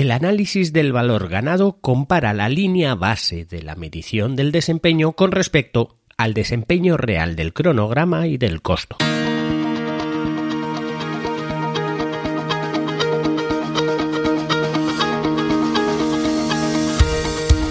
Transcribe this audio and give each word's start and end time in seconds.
el 0.00 0.12
análisis 0.12 0.72
del 0.72 0.92
valor 0.92 1.28
ganado 1.28 1.78
compara 1.80 2.32
la 2.32 2.48
línea 2.48 2.94
base 2.94 3.44
de 3.44 3.62
la 3.64 3.74
medición 3.74 4.36
del 4.36 4.52
desempeño 4.52 5.14
con 5.14 5.32
respecto 5.32 5.96
al 6.16 6.34
desempeño 6.34 6.96
real 6.96 7.34
del 7.34 7.52
cronograma 7.52 8.28
y 8.28 8.36
del 8.36 8.62
costo. 8.62 8.96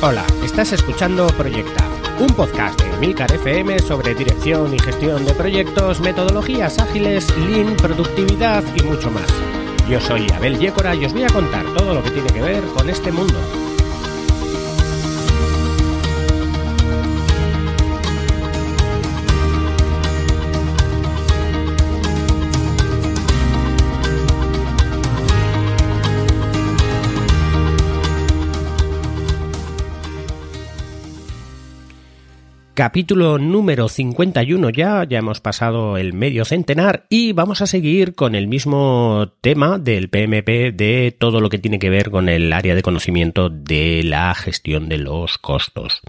Hola, 0.02 0.25
estás 0.44 0.73
escuchando 0.73 1.28
Proyecta, 1.28 1.88
un 2.20 2.28
podcast 2.36 2.78
de 2.82 2.98
Milcar 2.98 3.32
FM 3.32 3.80
sobre 3.80 4.14
dirección 4.16 4.73
y 4.73 4.80
gestión 4.80 5.25
de 5.25 5.34
proyectos, 5.34 6.02
metodologías 6.02 6.78
ágiles, 6.78 7.34
lean, 7.38 7.78
productividad 7.78 8.66
y 8.75 8.84
mucho 8.84 9.09
más. 9.12 9.67
Yo 9.90 10.02
soy 10.02 10.28
Abel 10.36 10.60
Yécora 10.60 10.94
y 10.96 11.06
os 11.06 11.14
voy 11.14 11.24
a 11.24 11.28
contar 11.28 11.66
todo 11.74 11.94
lo 11.94 12.04
que 12.04 12.12
tiene 12.12 12.28
que 12.30 12.42
ver 12.42 12.62
con 12.76 12.90
este 12.90 13.10
mundo. 13.10 13.67
Capítulo 32.78 33.40
número 33.40 33.90
51 33.90 34.70
ya, 34.70 35.04
ya 35.04 35.17
hemos 35.17 35.42
pasado 35.42 35.98
el 35.98 36.14
medio 36.14 36.45
centenar 36.45 37.08
y 37.09 37.31
vamos 37.31 37.64
a 37.64 37.66
seguir 37.66 38.14
con 38.14 38.36
el 38.36 38.48
mismo 38.48 39.34
tema 39.42 39.80
del 39.80 40.12
PMP 40.12 40.76
de 40.76 41.12
todo 41.17 41.42
lo 41.42 41.50
que 41.50 41.58
tiene 41.58 41.80
que 41.80 41.90
ver 41.90 42.12
con 42.12 42.30
el 42.30 42.53
área 42.53 42.76
de 42.76 42.84
conocimiento 42.84 43.50
de 43.50 44.03
la 44.03 44.36
gestión 44.36 44.90
de 44.90 45.00
los 45.00 45.40
costos. 45.40 46.02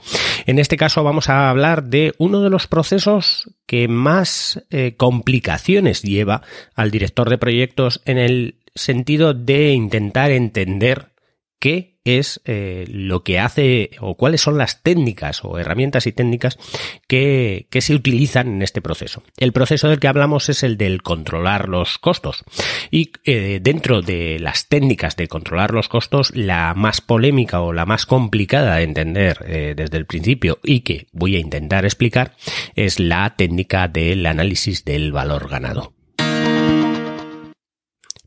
En 0.45 0.59
este 0.59 0.77
caso 0.77 1.03
vamos 1.03 1.31
a 1.31 1.49
hablar 1.49 1.85
de 1.85 2.13
uno 2.19 2.43
de 2.43 2.51
los 2.51 2.67
procesos 2.67 3.49
que 3.65 3.89
más 3.89 4.63
eh, 4.69 4.95
complicaciones 4.95 6.03
lleva 6.03 6.43
al 6.75 6.91
director 6.91 7.31
de 7.31 7.39
proyectos 7.39 8.03
en 8.05 8.19
el 8.19 8.57
sentido 8.75 9.33
de 9.33 9.73
intentar 9.73 10.31
entender 10.33 11.13
qué 11.61 11.98
es 12.17 12.41
eh, 12.45 12.87
lo 12.89 13.23
que 13.23 13.39
hace 13.39 13.91
o 14.01 14.17
cuáles 14.17 14.41
son 14.41 14.57
las 14.57 14.83
técnicas 14.83 15.45
o 15.45 15.59
herramientas 15.59 16.07
y 16.07 16.13
técnicas 16.13 16.59
que, 17.07 17.67
se 17.79 17.95
utilizan 17.95 18.49
en 18.49 18.63
este 18.63 18.81
proceso. 18.81 19.23
El 19.37 19.53
proceso 19.53 19.89
del 19.89 20.01
que 20.01 20.09
hablamos 20.09 20.49
es 20.49 20.63
el 20.63 20.77
del 20.77 21.03
controlar 21.03 21.69
los 21.69 21.99
costos 21.99 22.45
y 22.91 23.13
eh, 23.25 23.61
dentro 23.63 24.03
de 24.03 24.39
las 24.41 24.69
técnicas 24.69 25.17
de 25.17 25.29
controlar 25.29 25.73
los 25.73 25.89
costos 25.89 26.35
la 26.35 26.75
más 26.75 27.01
polémica 27.01 27.61
o 27.61 27.73
la 27.73 27.87
más 27.87 28.05
complicada 28.05 28.77
de 28.77 28.83
entender 28.83 29.45
eh, 29.47 29.75
desde 29.77 29.97
el 29.97 30.07
principio 30.07 30.59
y 30.65 30.81
que 30.81 31.07
voy 31.13 31.37
a 31.37 31.41
intentar 31.41 31.85
explicar 31.85 32.35
es 32.75 32.99
la 32.99 33.37
técnica 33.37 33.87
del 33.89 34.27
análisis 34.27 34.85
del 34.85 35.13
valor 35.13 35.49
ganado. 35.49 35.93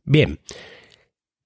Bien, 0.03 0.39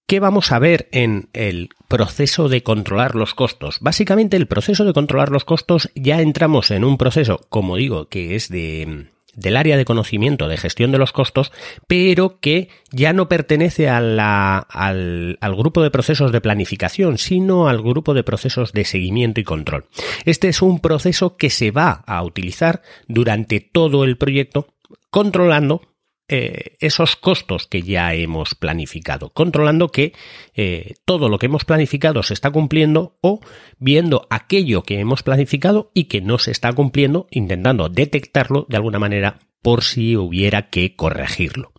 ¿Qué 0.07 0.19
vamos 0.19 0.51
a 0.51 0.59
ver 0.59 0.87
en 0.91 1.29
el 1.33 1.69
proceso 1.87 2.47
de 2.47 2.61
controlar 2.61 3.15
los 3.15 3.33
costos? 3.33 3.79
Básicamente 3.81 4.37
el 4.37 4.45
proceso 4.45 4.85
de 4.85 4.93
controlar 4.93 5.29
los 5.29 5.45
costos 5.45 5.89
ya 5.95 6.21
entramos 6.21 6.69
en 6.69 6.83
un 6.83 6.99
proceso, 6.99 7.41
como 7.49 7.75
digo, 7.77 8.07
que 8.07 8.35
es 8.35 8.49
de, 8.49 9.07
del 9.33 9.57
área 9.57 9.77
de 9.77 9.85
conocimiento 9.85 10.47
de 10.47 10.57
gestión 10.57 10.91
de 10.91 10.99
los 10.99 11.11
costos, 11.11 11.51
pero 11.87 12.39
que 12.39 12.69
ya 12.91 13.13
no 13.13 13.27
pertenece 13.27 13.89
al, 13.89 15.37
grupo 15.57 15.81
de 15.81 15.89
procesos 15.89 16.31
de 16.31 16.41
planificación, 16.41 17.17
sino 17.17 17.67
al 17.67 17.81
grupo 17.81 18.13
de 18.13 18.23
procesos 18.23 18.73
de 18.73 18.85
seguimiento 18.85 19.41
y 19.41 19.43
control. 19.43 19.85
Este 20.25 20.49
es 20.49 20.61
un 20.61 20.81
proceso 20.81 21.35
que 21.35 21.49
se 21.49 21.71
va 21.71 22.03
a 22.05 22.21
utilizar 22.21 22.83
durante 23.07 23.59
todo 23.59 24.03
el 24.03 24.17
proyecto, 24.17 24.67
controlando 25.09 25.81
eh, 26.27 26.75
esos 26.79 27.15
costos 27.15 27.67
que 27.67 27.83
ya 27.83 28.13
hemos 28.15 28.55
planificado, 28.55 29.29
controlando 29.29 29.89
que 29.89 30.13
eh, 30.55 30.95
todo 31.05 31.29
lo 31.29 31.37
que 31.37 31.45
hemos 31.45 31.65
planificado 31.65 32.23
se 32.23 32.33
está 32.33 32.49
cumpliendo 32.49 33.17
o 33.21 33.41
viendo 33.77 34.25
aquello 34.29 34.81
que 34.81 34.99
hemos 34.99 35.21
planificado 35.21 35.91
y 35.93 36.05
que 36.05 36.21
no 36.21 36.39
se 36.39 36.51
está 36.51 36.73
cumpliendo, 36.73 37.27
intentando 37.29 37.89
detectarlo 37.89 38.65
de 38.69 38.77
alguna 38.77 38.97
manera 38.97 39.39
por 39.61 39.83
si 39.83 40.17
hubiera 40.17 40.69
que 40.69 40.95
corregirlo. 40.95 41.73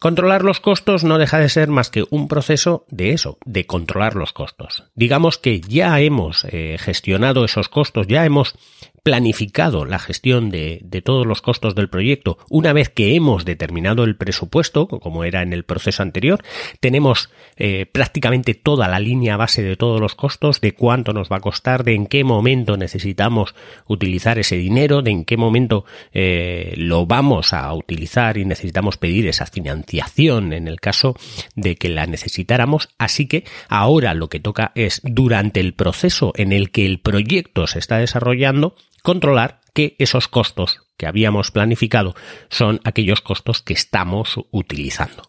Controlar 0.00 0.44
los 0.44 0.60
costos 0.60 1.04
no 1.04 1.18
deja 1.18 1.38
de 1.38 1.50
ser 1.50 1.68
más 1.68 1.90
que 1.90 2.06
un 2.08 2.26
proceso 2.26 2.86
de 2.88 3.12
eso, 3.12 3.36
de 3.44 3.66
controlar 3.66 4.16
los 4.16 4.32
costos. 4.32 4.84
Digamos 4.94 5.36
que 5.36 5.60
ya 5.60 6.00
hemos 6.00 6.46
eh, 6.50 6.78
gestionado 6.80 7.44
esos 7.44 7.68
costos, 7.68 8.06
ya 8.06 8.24
hemos 8.24 8.54
planificado 9.02 9.84
la 9.84 9.98
gestión 9.98 10.50
de, 10.50 10.84
todos 11.04 11.26
los 11.26 11.42
costos 11.42 11.74
del 11.74 11.88
proyecto 11.88 12.38
una 12.48 12.72
vez 12.72 12.88
que 12.88 13.14
hemos 13.14 13.44
determinado 13.44 14.04
el 14.04 14.16
presupuesto, 14.16 14.86
como 14.88 15.24
era 15.24 15.42
en 15.42 15.52
el 15.52 15.64
proceso 15.64 16.02
anterior, 16.02 16.42
tenemos 16.80 17.30
eh, 17.56 17.86
prácticamente 17.86 18.54
toda 18.54 18.88
la 18.88 18.98
línea 18.98 19.36
base 19.36 19.62
de 19.62 19.76
todos 19.76 20.00
los 20.00 20.14
costos, 20.14 20.60
de 20.60 20.72
cuánto 20.72 21.12
nos 21.12 21.30
va 21.30 21.36
a 21.36 21.40
costar, 21.40 21.84
de 21.84 21.94
en 21.94 22.06
qué 22.06 22.24
momento 22.24 22.76
necesitamos 22.76 23.54
utilizar 23.86 24.38
ese 24.38 24.56
dinero, 24.56 25.02
de 25.02 25.10
en 25.10 25.24
qué 25.24 25.36
momento 25.36 25.84
eh, 26.12 26.74
lo 26.76 27.06
vamos 27.06 27.52
a 27.52 27.72
utilizar 27.72 28.36
y 28.36 28.44
necesitamos 28.44 28.96
pedir 28.96 29.26
esa 29.26 29.46
financiación 29.46 30.52
en 30.52 30.68
el 30.68 30.80
caso 30.80 31.16
de 31.54 31.76
que 31.76 31.88
la 31.88 32.06
necesitáramos. 32.06 32.88
Así 32.98 33.26
que 33.26 33.44
ahora 33.68 34.14
lo 34.14 34.28
que 34.28 34.40
toca 34.40 34.72
es 34.74 35.00
durante 35.04 35.60
el 35.60 35.74
proceso 35.74 36.32
en 36.36 36.52
el 36.52 36.70
que 36.70 36.86
el 36.86 37.00
proyecto 37.00 37.66
se 37.66 37.78
está 37.78 37.98
desarrollando, 37.98 38.74
controlar 39.02 39.60
que 39.74 39.96
esos 39.98 40.28
costos 40.28 40.82
que 40.96 41.06
habíamos 41.06 41.50
planificado 41.50 42.14
son 42.48 42.80
aquellos 42.84 43.20
costos 43.20 43.62
que 43.62 43.72
estamos 43.72 44.34
utilizando. 44.50 45.22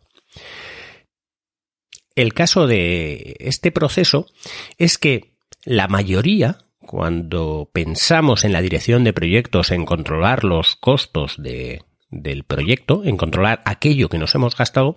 El 2.16 2.34
caso 2.34 2.68
de 2.68 3.38
este 3.40 3.72
proceso 3.72 4.28
es 4.78 4.98
que 4.98 5.34
la 5.64 5.88
mayoría, 5.88 6.58
cuando 6.80 7.70
pensamos 7.72 8.44
en 8.44 8.52
la 8.52 8.62
dirección 8.62 9.04
de 9.04 9.14
proyectos, 9.14 9.72
en 9.72 9.86
controlar 9.86 10.44
los 10.44 10.76
costos 10.76 11.38
del 11.40 12.44
proyecto, 12.44 13.04
en 13.06 13.16
controlar 13.16 13.62
aquello 13.64 14.10
que 14.10 14.18
nos 14.18 14.36
hemos 14.36 14.58
gastado, 14.58 14.96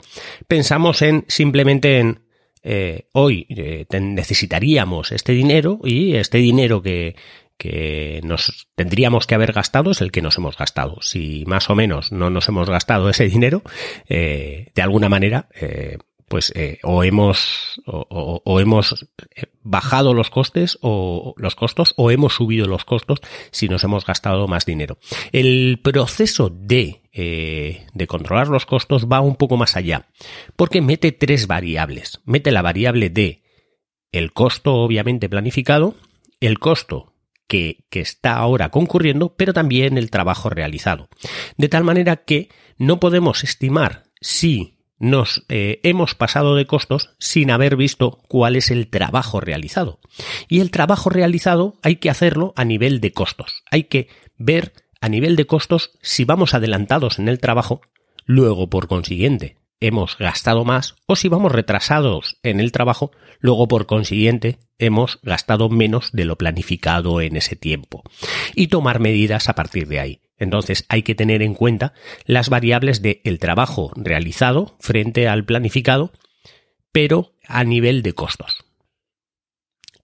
pensamos 0.49 1.03
en 1.03 1.25
simplemente 1.29 2.01
en 2.01 2.25
eh, 2.67 3.09
hoy 3.13 3.47
eh, 3.51 3.85
necesitaríamos 4.01 5.13
este 5.13 5.33
dinero 5.33 5.81
y 5.85 6.15
este 6.15 6.39
dinero 6.39 6.83
que, 6.83 7.15
que 7.57 8.21
nos 8.25 8.69
tendríamos 8.75 9.27
que 9.27 9.35
haber 9.35 9.53
gastado 9.53 9.91
es 9.91 10.01
el 10.01 10.11
que 10.11 10.23
nos 10.23 10.37
hemos 10.39 10.57
gastado. 10.57 10.99
Si 11.01 11.45
más 11.47 11.71
o 11.71 11.75
menos 11.75 12.13
no 12.13 12.31
nos 12.31 12.49
hemos 12.49 12.69
gastado 12.69 13.09
ese 13.09 13.29
dinero, 13.29 13.63
eh, 14.09 14.71
de 14.75 14.83
alguna 14.83 15.09
manera, 15.09 15.49
eh, 15.55 15.99
pues 16.29 16.53
eh, 16.57 16.79
o 16.83 17.05
hemos 17.05 17.81
o, 17.87 18.61
hemos 18.61 19.07
bajado 19.63 20.15
los 20.15 20.31
costes 20.31 20.79
o 20.81 21.35
los 21.37 21.55
costos 21.55 21.93
o 21.97 22.11
hemos 22.11 22.35
subido 22.35 22.67
los 22.67 22.85
costos 22.85 23.21
si 23.51 23.69
nos 23.69 23.85
hemos 23.85 24.05
gastado 24.07 24.49
más 24.49 24.67
dinero. 24.67 24.99
El 25.33 25.81
proceso 25.83 26.51
de 26.51 27.03
de 27.15 28.07
controlar 28.09 28.49
los 28.49 28.67
costos 28.67 29.07
va 29.07 29.21
un 29.21 29.37
poco 29.37 29.57
más 29.57 29.77
allá, 29.77 30.09
porque 30.57 30.81
mete 30.81 31.13
tres 31.13 31.47
variables. 31.47 32.21
Mete 32.25 32.51
la 32.51 32.61
variable 32.61 33.09
de 33.09 33.45
el 34.11 34.33
costo 34.33 34.75
obviamente 34.75 35.29
planificado, 35.29 35.95
el 36.41 36.59
costo 36.59 37.14
que, 37.49 37.85
está 37.91 38.37
ahora 38.37 38.71
concurriendo, 38.71 39.35
pero 39.37 39.53
también 39.53 39.99
el 39.99 40.11
trabajo 40.11 40.51
realizado. 40.51 41.09
De 41.57 41.69
tal 41.69 41.85
manera 41.85 42.17
que 42.17 42.49
no 42.79 43.01
podemos 43.01 43.45
estimar 43.45 44.05
si 44.21 44.79
nos 44.99 45.45
eh, 45.49 45.81
hemos 45.83 46.15
pasado 46.15 46.55
de 46.57 46.67
costos 46.67 47.15
sin 47.19 47.51
haber 47.51 47.77
visto 47.77 48.23
cuál 48.29 48.57
es 48.57 48.71
el 48.71 48.89
trabajo 48.89 49.41
realizado. 49.41 50.01
Y 50.49 50.61
el 50.61 50.71
trabajo 50.71 51.11
realizado 51.11 51.79
hay 51.83 51.97
que 51.97 52.11
hacerlo 52.11 52.53
a 52.57 52.65
nivel 52.65 53.01
de 53.01 53.13
costos. 53.13 53.63
Hay 53.71 53.85
que 53.85 54.09
ver 54.39 54.73
a 55.01 55.09
nivel 55.09 55.37
de 55.37 55.47
costos 55.47 55.93
si 56.03 56.25
vamos 56.25 56.55
adelantados 56.55 57.19
en 57.19 57.29
el 57.29 57.39
trabajo, 57.39 57.83
luego 58.25 58.71
por 58.71 58.89
consiguiente 58.89 59.64
hemos 59.87 60.17
gastado 60.19 60.65
más 60.65 60.97
o 61.07 61.17
si 61.17 61.29
vamos 61.29 61.53
retrasados 61.53 62.39
en 62.43 62.61
el 62.61 62.73
trabajo, 62.73 63.11
luego 63.39 63.69
por 63.69 63.87
consiguiente 63.87 64.59
hemos 64.79 65.21
gastado 65.23 65.69
menos 65.69 66.11
de 66.13 66.25
lo 66.25 66.37
planificado 66.37 67.21
en 67.21 67.37
ese 67.37 67.57
tiempo 67.57 68.03
y 68.55 68.69
tomar 68.69 68.99
medidas 68.99 69.49
a 69.49 69.55
partir 69.55 69.87
de 69.89 70.01
ahí. 70.01 70.21
Entonces 70.39 70.85
hay 70.89 71.03
que 71.03 71.15
tener 71.15 71.43
en 71.43 71.55
cuenta 71.55 71.93
las 72.25 72.49
variables 72.49 73.03
del 73.03 73.21
el 73.25 73.39
trabajo 73.39 73.93
realizado 73.95 74.77
frente 74.81 75.29
al 75.29 75.45
planificado, 75.45 76.13
pero 76.91 77.35
a 77.47 77.63
nivel 77.65 78.03
de 78.03 78.15
costos. 78.15 78.65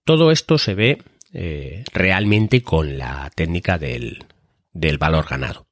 Todo 0.05 0.31
esto 0.31 0.57
se 0.57 0.73
ve 0.73 1.03
eh, 1.33 1.83
realmente 1.93 2.61
con 2.61 2.97
la 2.97 3.31
técnica 3.35 3.77
del, 3.77 4.25
del 4.73 4.97
valor 4.97 5.27
ganado. 5.29 5.67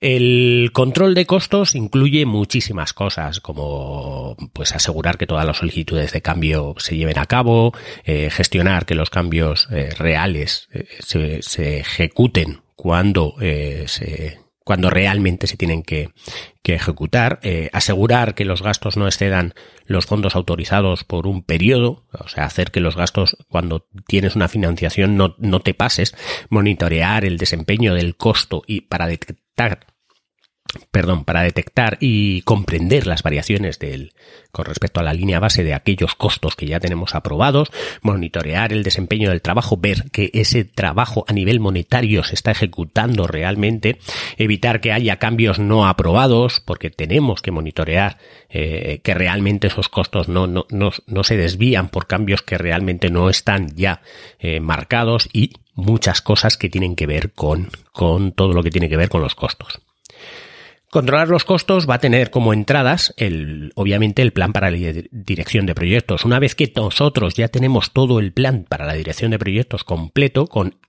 El 0.00 0.70
control 0.72 1.14
de 1.14 1.26
costos 1.26 1.74
incluye 1.74 2.24
muchísimas 2.24 2.94
cosas, 2.94 3.40
como 3.40 4.34
pues 4.54 4.74
asegurar 4.74 5.18
que 5.18 5.26
todas 5.26 5.44
las 5.44 5.58
solicitudes 5.58 6.12
de 6.12 6.22
cambio 6.22 6.74
se 6.78 6.96
lleven 6.96 7.18
a 7.18 7.26
cabo, 7.26 7.72
eh, 8.04 8.30
gestionar 8.30 8.86
que 8.86 8.94
los 8.94 9.10
cambios 9.10 9.68
eh, 9.70 9.90
reales 9.98 10.68
eh, 10.72 10.86
se, 11.00 11.78
ejecuten 11.80 12.62
cuando 12.76 13.34
se 13.38 14.38
cuando 14.70 14.88
realmente 14.88 15.48
se 15.48 15.56
tienen 15.56 15.82
que, 15.82 16.10
que 16.62 16.74
ejecutar, 16.74 17.40
eh, 17.42 17.70
asegurar 17.72 18.36
que 18.36 18.44
los 18.44 18.62
gastos 18.62 18.96
no 18.96 19.06
excedan 19.06 19.54
los 19.86 20.06
fondos 20.06 20.36
autorizados 20.36 21.02
por 21.02 21.26
un 21.26 21.42
periodo, 21.42 22.06
o 22.12 22.28
sea, 22.28 22.44
hacer 22.44 22.70
que 22.70 22.78
los 22.78 22.94
gastos 22.94 23.36
cuando 23.48 23.88
tienes 24.06 24.36
una 24.36 24.46
financiación 24.46 25.16
no, 25.16 25.34
no 25.38 25.58
te 25.58 25.74
pases, 25.74 26.14
monitorear 26.50 27.24
el 27.24 27.36
desempeño 27.36 27.94
del 27.94 28.14
costo 28.16 28.62
y 28.64 28.82
para 28.82 29.08
detectar 29.08 29.86
perdón, 30.90 31.24
para 31.24 31.42
detectar 31.42 31.96
y 32.00 32.42
comprender 32.42 33.06
las 33.06 33.22
variaciones 33.22 33.78
del, 33.78 34.12
con 34.52 34.64
respecto 34.64 35.00
a 35.00 35.02
la 35.02 35.12
línea 35.12 35.40
base 35.40 35.64
de 35.64 35.74
aquellos 35.74 36.14
costos 36.14 36.56
que 36.56 36.66
ya 36.66 36.80
tenemos 36.80 37.14
aprobados, 37.14 37.70
monitorear 38.02 38.72
el 38.72 38.82
desempeño 38.82 39.30
del 39.30 39.42
trabajo, 39.42 39.76
ver 39.76 40.10
que 40.10 40.30
ese 40.34 40.64
trabajo 40.64 41.24
a 41.28 41.32
nivel 41.32 41.60
monetario 41.60 42.24
se 42.24 42.34
está 42.34 42.50
ejecutando 42.50 43.26
realmente, 43.26 43.98
evitar 44.36 44.80
que 44.80 44.92
haya 44.92 45.18
cambios 45.18 45.58
no 45.58 45.86
aprobados, 45.86 46.60
porque 46.60 46.90
tenemos 46.90 47.42
que 47.42 47.50
monitorear 47.50 48.18
eh, 48.48 49.00
que 49.02 49.14
realmente 49.14 49.68
esos 49.68 49.88
costos 49.88 50.28
no, 50.28 50.46
no, 50.46 50.66
no, 50.70 50.90
no, 51.06 51.24
se 51.24 51.36
desvían 51.36 51.88
por 51.88 52.06
cambios 52.06 52.42
que 52.42 52.58
realmente 52.58 53.10
no 53.10 53.30
están 53.30 53.74
ya 53.76 54.02
eh, 54.38 54.60
marcados 54.60 55.28
y 55.32 55.52
muchas 55.74 56.20
cosas 56.20 56.56
que 56.56 56.68
tienen 56.68 56.96
que 56.96 57.06
ver 57.06 57.32
con, 57.32 57.70
con 57.92 58.32
todo 58.32 58.52
lo 58.52 58.62
que 58.62 58.70
tiene 58.70 58.88
que 58.88 58.96
ver 58.96 59.08
con 59.08 59.22
los 59.22 59.34
costos. 59.34 59.80
Controlar 60.90 61.28
los 61.28 61.44
costos 61.44 61.88
va 61.88 61.94
a 61.94 62.00
tener 62.00 62.30
como 62.30 62.52
entradas 62.52 63.14
el, 63.16 63.72
obviamente 63.76 64.22
el 64.22 64.32
plan 64.32 64.52
para 64.52 64.72
la 64.72 64.92
dirección 65.12 65.64
de 65.66 65.74
proyectos. 65.76 66.24
Una 66.24 66.40
vez 66.40 66.56
que 66.56 66.72
nosotros 66.74 67.34
ya 67.34 67.46
tenemos 67.46 67.92
todo 67.92 68.18
el 68.18 68.32
plan 68.32 68.66
para 68.68 68.86
la 68.86 68.94
dirección 68.94 69.30
de 69.30 69.38
proyectos 69.38 69.84
completo 69.84 70.48
con 70.48 70.80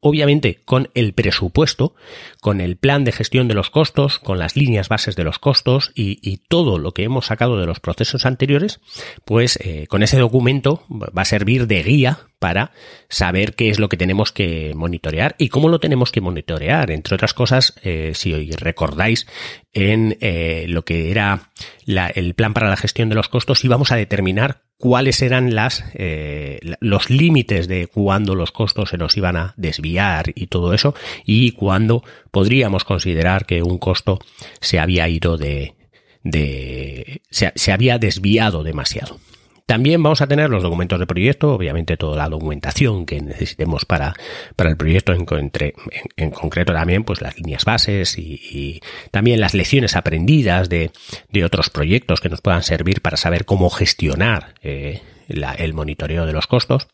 obviamente 0.00 0.62
con 0.64 0.90
el 0.94 1.14
presupuesto, 1.14 1.94
con 2.40 2.60
el 2.60 2.76
plan 2.76 3.04
de 3.04 3.12
gestión 3.12 3.48
de 3.48 3.54
los 3.54 3.70
costos, 3.70 4.18
con 4.18 4.38
las 4.38 4.56
líneas 4.56 4.88
bases 4.88 5.16
de 5.16 5.24
los 5.24 5.38
costos 5.38 5.90
y, 5.94 6.36
todo 6.48 6.78
lo 6.78 6.92
que 6.92 7.04
hemos 7.04 7.26
sacado 7.26 7.58
de 7.58 7.66
los 7.66 7.80
procesos 7.80 8.26
anteriores, 8.26 8.80
pues 9.24 9.58
eh, 9.62 9.86
con 9.88 10.02
ese 10.02 10.18
documento 10.18 10.84
va 10.90 11.22
a 11.22 11.24
servir 11.24 11.66
de 11.66 11.82
guía 11.82 12.25
para 12.38 12.72
saber 13.08 13.54
qué 13.54 13.70
es 13.70 13.78
lo 13.78 13.88
que 13.88 13.96
tenemos 13.96 14.32
que 14.32 14.72
monitorear 14.74 15.34
y 15.38 15.48
cómo 15.48 15.68
lo 15.68 15.80
tenemos 15.80 16.12
que 16.12 16.20
monitorear. 16.20 16.90
Entre 16.90 17.14
otras 17.14 17.34
cosas, 17.34 17.74
eh, 17.82 18.12
si 18.14 18.50
recordáis 18.52 19.26
en 19.72 20.16
eh, 20.20 20.66
lo 20.68 20.84
que 20.84 21.10
era 21.10 21.50
el 21.86 22.34
plan 22.34 22.54
para 22.54 22.68
la 22.68 22.76
gestión 22.76 23.08
de 23.08 23.14
los 23.14 23.28
costos, 23.28 23.64
íbamos 23.64 23.92
a 23.92 23.96
determinar 23.96 24.62
cuáles 24.78 25.22
eran 25.22 25.54
las 25.54 25.84
eh, 25.94 26.60
los 26.80 27.08
límites 27.08 27.66
de 27.68 27.86
cuándo 27.86 28.34
los 28.34 28.52
costos 28.52 28.90
se 28.90 28.98
nos 28.98 29.16
iban 29.16 29.36
a 29.36 29.54
desviar 29.56 30.32
y 30.34 30.48
todo 30.48 30.74
eso 30.74 30.94
y 31.24 31.52
cuándo 31.52 32.02
podríamos 32.30 32.84
considerar 32.84 33.46
que 33.46 33.62
un 33.62 33.78
costo 33.78 34.18
se 34.60 34.78
había 34.78 35.08
ido 35.08 35.38
de, 35.38 35.74
de 36.22 37.22
se, 37.30 37.52
se 37.54 37.72
había 37.72 37.98
desviado 37.98 38.62
demasiado. 38.62 39.18
También 39.66 40.00
vamos 40.00 40.20
a 40.20 40.28
tener 40.28 40.48
los 40.48 40.62
documentos 40.62 41.00
de 41.00 41.08
proyecto, 41.08 41.52
obviamente 41.52 41.96
toda 41.96 42.16
la 42.16 42.28
documentación 42.28 43.04
que 43.04 43.20
necesitemos 43.20 43.84
para, 43.84 44.14
para 44.54 44.70
el 44.70 44.76
proyecto, 44.76 45.12
en, 45.12 46.30
concreto 46.30 46.72
también 46.72 47.02
pues 47.02 47.20
las 47.20 47.36
líneas 47.36 47.64
bases 47.64 48.16
y, 48.16 48.80
también 49.10 49.40
las 49.40 49.54
lecciones 49.54 49.96
aprendidas 49.96 50.68
de, 50.68 50.92
de, 51.30 51.44
otros 51.44 51.68
proyectos 51.68 52.20
que 52.20 52.28
nos 52.28 52.40
puedan 52.40 52.62
servir 52.62 53.02
para 53.02 53.16
saber 53.16 53.44
cómo 53.44 53.68
gestionar 53.68 54.54
eh, 54.62 55.02
el 55.26 55.74
monitoreo 55.74 56.26
de 56.26 56.32
los 56.32 56.46
costos. 56.46 56.86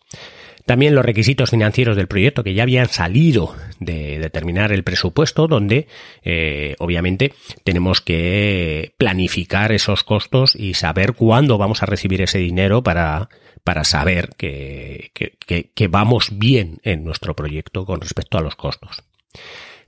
También 0.67 0.95
los 0.95 1.05
requisitos 1.05 1.51
financieros 1.51 1.97
del 1.97 2.07
proyecto 2.07 2.45
que 2.45 2.55
ya 2.55 2.63
habían 2.63 2.89
salido 2.89 3.55
de 3.81 4.19
determinar 4.19 4.73
el 4.73 4.85
presupuesto, 4.85 5.49
donde 5.49 5.89
eh, 6.23 6.77
obviamente 6.79 7.33
tenemos 7.65 8.01
que 8.01 8.95
planificar 8.97 9.73
esos 9.73 10.05
costos 10.05 10.55
y 10.55 10.75
saber 10.75 11.15
cuándo 11.15 11.59
vamos 11.59 11.83
a 11.83 11.87
recibir 11.87 12.23
ese 12.23 12.39
dinero 12.39 12.83
para, 12.83 13.29
para 13.65 13.85
saber 13.85 14.31
que, 14.37 15.11
que, 15.15 15.71
que 15.75 15.89
vamos 15.89 16.39
bien 16.39 16.79
en 16.85 17.05
nuestro 17.05 17.35
proyecto 17.35 17.85
con 17.85 18.01
respecto 18.01 18.39
a 18.39 18.43
los 18.43 18.57
costos. 18.57 19.03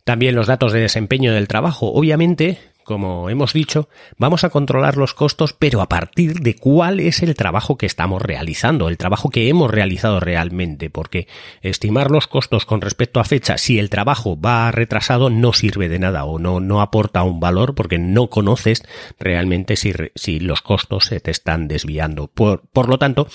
También 0.04 0.34
los 0.34 0.46
datos 0.46 0.72
de 0.72 0.80
desempeño 0.80 1.32
del 1.32 1.48
trabajo. 1.48 1.90
Obviamente, 1.92 2.58
como 2.84 3.30
hemos 3.30 3.52
dicho, 3.52 3.88
vamos 4.18 4.44
a 4.44 4.50
controlar 4.50 4.96
los 4.96 5.14
costos, 5.14 5.52
pero 5.52 5.80
a 5.80 5.88
partir 5.88 6.34
de 6.40 6.54
cuál 6.54 7.00
es 7.00 7.22
el 7.22 7.34
trabajo 7.34 7.76
que 7.76 7.86
estamos 7.86 8.22
realizando, 8.22 8.88
el 8.88 8.98
trabajo 8.98 9.30
que 9.30 9.48
hemos 9.48 9.70
realizado 9.70 10.20
realmente, 10.20 10.90
porque 10.90 11.26
estimar 11.62 12.10
los 12.10 12.26
costos 12.26 12.66
con 12.66 12.80
respecto 12.80 13.20
a 13.20 13.24
fecha, 13.24 13.58
si 13.58 13.78
el 13.78 13.90
trabajo 13.90 14.38
va 14.40 14.70
retrasado, 14.70 15.30
no 15.30 15.52
sirve 15.52 15.88
de 15.88 15.98
nada 15.98 16.24
o 16.24 16.38
no, 16.38 16.60
no 16.60 16.80
aporta 16.80 17.22
un 17.22 17.40
valor 17.40 17.74
porque 17.74 17.98
no 17.98 18.28
conoces 18.28 18.82
realmente 19.18 19.76
si, 19.76 19.92
si 20.14 20.40
los 20.40 20.62
costos 20.62 21.06
se 21.06 21.20
te 21.20 21.30
están 21.30 21.68
desviando. 21.68 22.28
Por, 22.28 22.62
por 22.68 22.88
lo 22.88 22.98
tanto, 22.98 23.26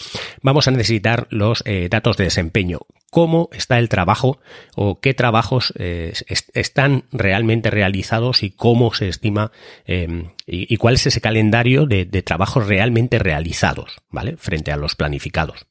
vamos 0.41 0.67
a 0.67 0.71
necesitar 0.71 1.27
los 1.29 1.63
eh, 1.65 1.87
datos 1.89 2.17
de 2.17 2.25
desempeño 2.25 2.79
cómo 3.09 3.49
está 3.51 3.79
el 3.79 3.89
trabajo 3.89 4.39
o 4.75 4.99
qué 4.99 5.13
trabajos 5.13 5.73
eh, 5.77 6.13
están 6.53 7.05
realmente 7.11 7.69
realizados 7.69 8.43
y 8.43 8.51
cómo 8.51 8.93
se 8.93 9.07
estima 9.07 9.51
eh, 9.85 10.29
y, 10.45 10.77
cuál 10.77 10.95
es 10.95 11.07
ese 11.07 11.21
calendario 11.21 11.85
de, 11.85 12.05
de, 12.05 12.21
trabajos 12.23 12.67
realmente 12.67 13.19
realizados, 13.19 13.97
¿vale? 14.09 14.35
Frente 14.37 14.71
a 14.71 14.77
los 14.77 14.95
planificados. 14.95 15.67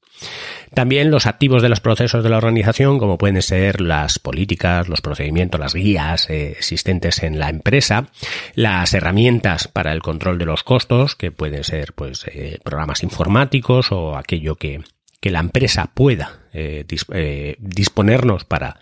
También 0.75 1.11
los 1.11 1.27
activos 1.27 1.63
de 1.63 1.69
los 1.69 1.81
procesos 1.81 2.23
de 2.23 2.31
la 2.31 2.37
organización, 2.37 2.99
como 2.99 3.19
pueden 3.19 3.41
ser 3.43 3.81
las 3.81 4.19
políticas, 4.19 4.89
los 4.89 5.01
procedimientos, 5.01 5.61
las 5.61 5.75
guías 5.75 6.29
eh, 6.29 6.51
existentes 6.51 7.23
en 7.23 7.39
la 7.39 7.49
empresa, 7.49 8.09
las 8.55 8.93
herramientas 8.95 9.69
para 9.69 9.93
el 9.93 10.03
control 10.03 10.39
de 10.39 10.45
los 10.45 10.65
costos, 10.65 11.15
que 11.17 11.33
pueden 11.33 11.65
ser 11.65 11.95
pues 11.95 12.27
eh, 12.27 12.59
programas 12.63 13.03
informáticos 13.03 13.93
o 13.93 14.17
aquello 14.17 14.57
que, 14.57 14.83
que 15.21 15.31
la 15.31 15.41
empresa 15.41 15.91
pueda 15.95 16.38
eh, 16.53 16.85
eh, 17.13 17.57
disponernos 17.59 18.45
para 18.45 18.81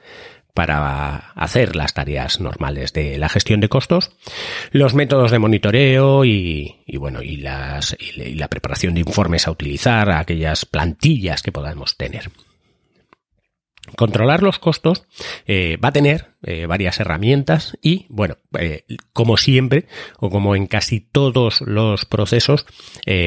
para 0.54 1.32
hacer 1.34 1.76
las 1.76 1.92
tareas 1.92 2.40
normales 2.40 2.94
de 2.94 3.18
la 3.18 3.28
gestión 3.28 3.60
de 3.60 3.68
costos, 3.68 4.12
los 4.70 4.94
métodos 4.94 5.30
de 5.30 5.38
monitoreo 5.38 6.24
y, 6.24 6.82
bueno 6.96 7.20
y 7.20 7.36
las 7.36 7.94
y 8.00 8.36
la 8.36 8.48
preparación 8.48 8.94
de 8.94 9.00
informes 9.00 9.46
a 9.46 9.50
utilizar, 9.50 10.10
aquellas 10.10 10.64
plantillas 10.64 11.42
que 11.42 11.52
podamos 11.52 11.98
tener. 11.98 12.30
Controlar 13.96 14.42
los 14.42 14.58
costos 14.58 15.04
eh, 15.46 15.76
va 15.76 15.90
a 15.90 15.92
tener 15.92 16.30
varias 16.68 17.00
herramientas 17.00 17.76
y, 17.82 18.06
bueno, 18.08 18.36
como 19.12 19.36
siempre, 19.36 19.88
o 20.18 20.30
como 20.30 20.54
en 20.54 20.68
casi 20.68 21.00
todos 21.00 21.60
los 21.60 22.04
procesos, 22.04 22.66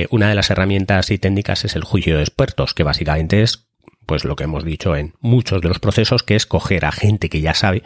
una 0.09 0.29
de 0.29 0.35
las 0.35 0.49
herramientas 0.49 1.11
y 1.11 1.17
técnicas 1.19 1.65
es 1.65 1.75
el 1.75 1.83
juicio 1.83 2.15
de 2.15 2.23
expertos, 2.23 2.73
que 2.73 2.83
básicamente 2.83 3.41
es 3.41 3.68
pues 4.09 4.25
lo 4.25 4.35
que 4.35 4.45
hemos 4.45 4.65
dicho 4.65 4.95
en 4.95 5.13
muchos 5.21 5.61
de 5.61 5.67
los 5.67 5.77
procesos, 5.77 6.23
que 6.23 6.35
es 6.35 6.47
coger 6.47 6.83
a 6.83 6.91
gente 6.91 7.29
que 7.29 7.41
ya 7.41 7.53
sabe 7.53 7.83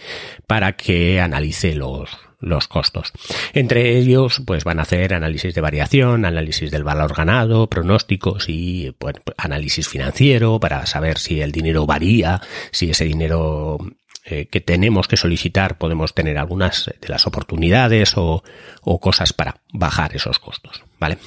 para 0.48 0.78
que 0.78 1.20
analice 1.20 1.76
los, 1.76 2.12
los 2.40 2.70
costos. 2.70 3.12
Entre 3.52 3.98
ellos, 3.98 4.42
pues 4.48 4.64
van 4.64 4.80
a 4.80 4.84
hacer 4.84 5.14
análisis 5.14 5.54
de 5.54 5.60
variación, 5.60 6.24
análisis 6.24 6.72
del 6.72 6.86
valor 6.86 7.14
ganado, 7.14 7.68
pronósticos 7.68 8.46
y 8.48 8.96
pues, 8.98 9.18
análisis 9.36 9.90
financiero 9.90 10.62
para 10.62 10.86
saber 10.86 11.18
si 11.18 11.42
el 11.42 11.52
dinero 11.52 11.86
varía, 11.86 12.40
si 12.72 12.90
ese 12.90 13.04
dinero 13.04 13.78
eh, 14.24 14.46
que 14.46 14.62
tenemos 14.62 15.10
que 15.10 15.18
solicitar 15.18 15.78
podemos 15.78 16.14
tener 16.14 16.38
algunas 16.38 16.90
de 17.02 17.10
las 17.10 17.28
oportunidades 17.28 18.16
o, 18.16 18.46
o 18.82 19.00
cosas 19.02 19.34
para 19.34 19.58
bajar 19.74 20.16
esos 20.16 20.40
costos, 20.40 20.86
¿vale? 21.02 21.18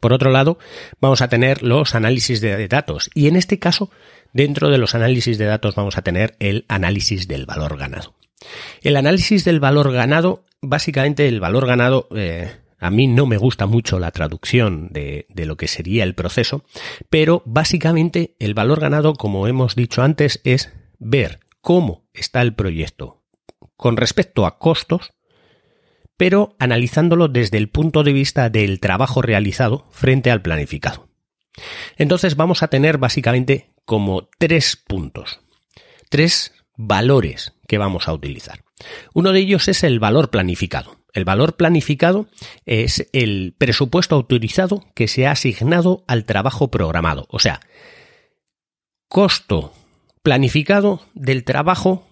Por 0.00 0.12
otro 0.12 0.30
lado, 0.30 0.58
vamos 1.00 1.20
a 1.22 1.28
tener 1.28 1.62
los 1.62 1.94
análisis 1.94 2.40
de 2.40 2.68
datos 2.68 3.10
y 3.14 3.28
en 3.28 3.36
este 3.36 3.58
caso, 3.58 3.90
dentro 4.32 4.70
de 4.70 4.78
los 4.78 4.94
análisis 4.94 5.38
de 5.38 5.46
datos 5.46 5.74
vamos 5.74 5.96
a 5.98 6.02
tener 6.02 6.36
el 6.38 6.64
análisis 6.68 7.28
del 7.28 7.46
valor 7.46 7.76
ganado. 7.76 8.14
El 8.82 8.96
análisis 8.96 9.44
del 9.44 9.60
valor 9.60 9.92
ganado, 9.92 10.44
básicamente 10.60 11.26
el 11.26 11.40
valor 11.40 11.66
ganado, 11.66 12.08
eh, 12.14 12.52
a 12.78 12.90
mí 12.90 13.06
no 13.06 13.26
me 13.26 13.38
gusta 13.38 13.66
mucho 13.66 13.98
la 13.98 14.12
traducción 14.12 14.88
de, 14.90 15.26
de, 15.28 15.46
lo 15.46 15.56
que 15.56 15.66
sería 15.66 16.04
el 16.04 16.14
proceso, 16.14 16.64
pero 17.10 17.42
básicamente 17.44 18.36
el 18.38 18.54
valor 18.54 18.80
ganado, 18.80 19.14
como 19.14 19.48
hemos 19.48 19.74
dicho 19.74 20.02
antes, 20.02 20.40
es 20.44 20.72
ver 20.98 21.40
cómo 21.60 22.04
está 22.14 22.40
el 22.42 22.54
proyecto 22.54 23.18
con 23.76 23.96
respecto 23.96 24.44
a 24.44 24.58
costos, 24.58 25.12
pero 26.18 26.56
analizándolo 26.58 27.28
desde 27.28 27.56
el 27.56 27.70
punto 27.70 28.02
de 28.02 28.12
vista 28.12 28.50
del 28.50 28.80
trabajo 28.80 29.22
realizado 29.22 29.86
frente 29.90 30.30
al 30.30 30.42
planificado. 30.42 31.08
Entonces 31.96 32.36
vamos 32.36 32.62
a 32.62 32.68
tener 32.68 32.98
básicamente 32.98 33.70
como 33.86 34.28
tres 34.38 34.76
puntos, 34.76 35.40
tres 36.10 36.52
valores 36.76 37.54
que 37.66 37.78
vamos 37.78 38.08
a 38.08 38.12
utilizar. 38.12 38.64
Uno 39.14 39.32
de 39.32 39.40
ellos 39.40 39.68
es 39.68 39.82
el 39.84 39.98
valor 40.00 40.30
planificado. 40.30 40.98
El 41.12 41.24
valor 41.24 41.56
planificado 41.56 42.28
es 42.66 43.08
el 43.12 43.54
presupuesto 43.56 44.14
autorizado 44.14 44.84
que 44.94 45.08
se 45.08 45.26
ha 45.26 45.32
asignado 45.32 46.04
al 46.06 46.24
trabajo 46.24 46.70
programado. 46.70 47.26
O 47.30 47.38
sea, 47.38 47.60
costo 49.08 49.72
planificado 50.22 51.00
del 51.14 51.44
trabajo 51.44 52.06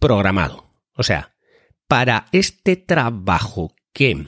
programado. 0.00 0.66
O 0.94 1.02
sea, 1.02 1.31
para 1.92 2.24
este 2.32 2.76
trabajo 2.76 3.74
que 3.92 4.26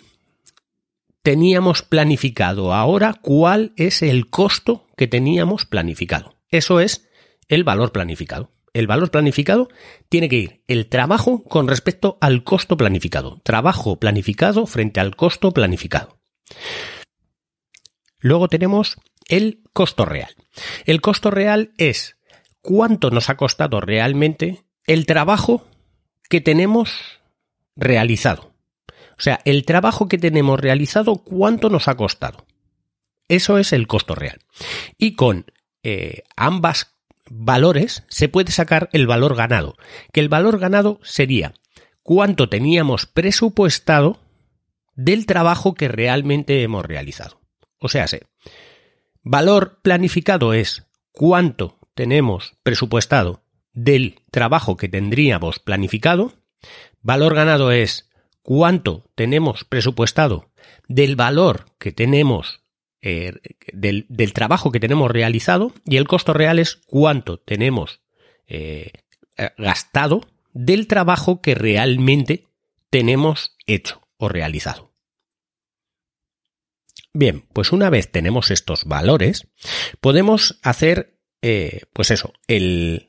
teníamos 1.22 1.80
planificado 1.80 2.74
ahora, 2.74 3.14
¿cuál 3.14 3.72
es 3.76 4.02
el 4.02 4.28
costo 4.28 4.86
que 4.98 5.06
teníamos 5.06 5.64
planificado? 5.64 6.36
Eso 6.50 6.78
es 6.78 7.08
el 7.48 7.64
valor 7.64 7.90
planificado. 7.90 8.52
El 8.74 8.86
valor 8.86 9.10
planificado 9.10 9.70
tiene 10.10 10.28
que 10.28 10.36
ir 10.36 10.62
el 10.68 10.90
trabajo 10.90 11.42
con 11.42 11.66
respecto 11.66 12.18
al 12.20 12.44
costo 12.44 12.76
planificado. 12.76 13.40
Trabajo 13.42 13.98
planificado 13.98 14.66
frente 14.66 15.00
al 15.00 15.16
costo 15.16 15.52
planificado. 15.52 16.18
Luego 18.20 18.48
tenemos 18.48 18.98
el 19.30 19.62
costo 19.72 20.04
real. 20.04 20.34
El 20.84 21.00
costo 21.00 21.30
real 21.30 21.72
es 21.78 22.18
cuánto 22.60 23.10
nos 23.10 23.30
ha 23.30 23.38
costado 23.38 23.80
realmente 23.80 24.66
el 24.86 25.06
trabajo 25.06 25.66
que 26.28 26.42
tenemos 26.42 27.23
realizado. 27.76 28.54
O 29.16 29.20
sea, 29.20 29.40
el 29.44 29.64
trabajo 29.64 30.08
que 30.08 30.18
tenemos 30.18 30.58
realizado, 30.58 31.16
¿cuánto 31.16 31.70
nos 31.70 31.88
ha 31.88 31.96
costado? 31.96 32.46
Eso 33.28 33.58
es 33.58 33.72
el 33.72 33.86
costo 33.86 34.14
real. 34.14 34.40
Y 34.98 35.14
con 35.14 35.46
eh, 35.82 36.24
ambas 36.36 36.94
valores 37.30 38.04
se 38.08 38.28
puede 38.28 38.52
sacar 38.52 38.88
el 38.92 39.06
valor 39.06 39.34
ganado, 39.36 39.76
que 40.12 40.20
el 40.20 40.28
valor 40.28 40.58
ganado 40.58 41.00
sería 41.02 41.54
cuánto 42.02 42.48
teníamos 42.48 43.06
presupuestado 43.06 44.20
del 44.94 45.26
trabajo 45.26 45.74
que 45.74 45.88
realmente 45.88 46.62
hemos 46.62 46.84
realizado. 46.84 47.40
O 47.78 47.88
sea, 47.88 48.06
valor 49.22 49.80
planificado 49.82 50.54
es 50.54 50.86
cuánto 51.12 51.78
tenemos 51.94 52.54
presupuestado 52.62 53.42
del 53.72 54.20
trabajo 54.30 54.76
que 54.76 54.88
tendríamos 54.88 55.58
planificado. 55.58 56.34
Valor 57.02 57.34
ganado 57.34 57.70
es 57.70 58.10
cuánto 58.42 59.10
tenemos 59.14 59.64
presupuestado 59.64 60.50
del 60.88 61.16
valor 61.16 61.66
que 61.78 61.92
tenemos, 61.92 62.62
eh, 63.00 63.32
del, 63.72 64.32
trabajo 64.32 64.72
que 64.72 64.80
tenemos 64.80 65.10
realizado 65.10 65.72
y 65.86 65.96
el 65.96 66.06
costo 66.06 66.32
real 66.32 66.58
es 66.58 66.76
cuánto 66.86 67.38
tenemos 67.38 68.00
eh, 68.46 68.92
gastado 69.58 70.22
del 70.52 70.86
trabajo 70.86 71.40
que 71.40 71.54
realmente 71.54 72.44
tenemos 72.90 73.56
hecho 73.66 74.06
o 74.16 74.28
realizado. 74.28 74.92
Bien, 77.12 77.44
pues 77.52 77.72
una 77.72 77.90
vez 77.90 78.10
tenemos 78.10 78.50
estos 78.50 78.86
valores, 78.86 79.46
podemos 80.00 80.58
hacer, 80.62 81.16
eh, 81.42 81.82
pues 81.92 82.10
eso, 82.10 82.32
el, 82.48 83.08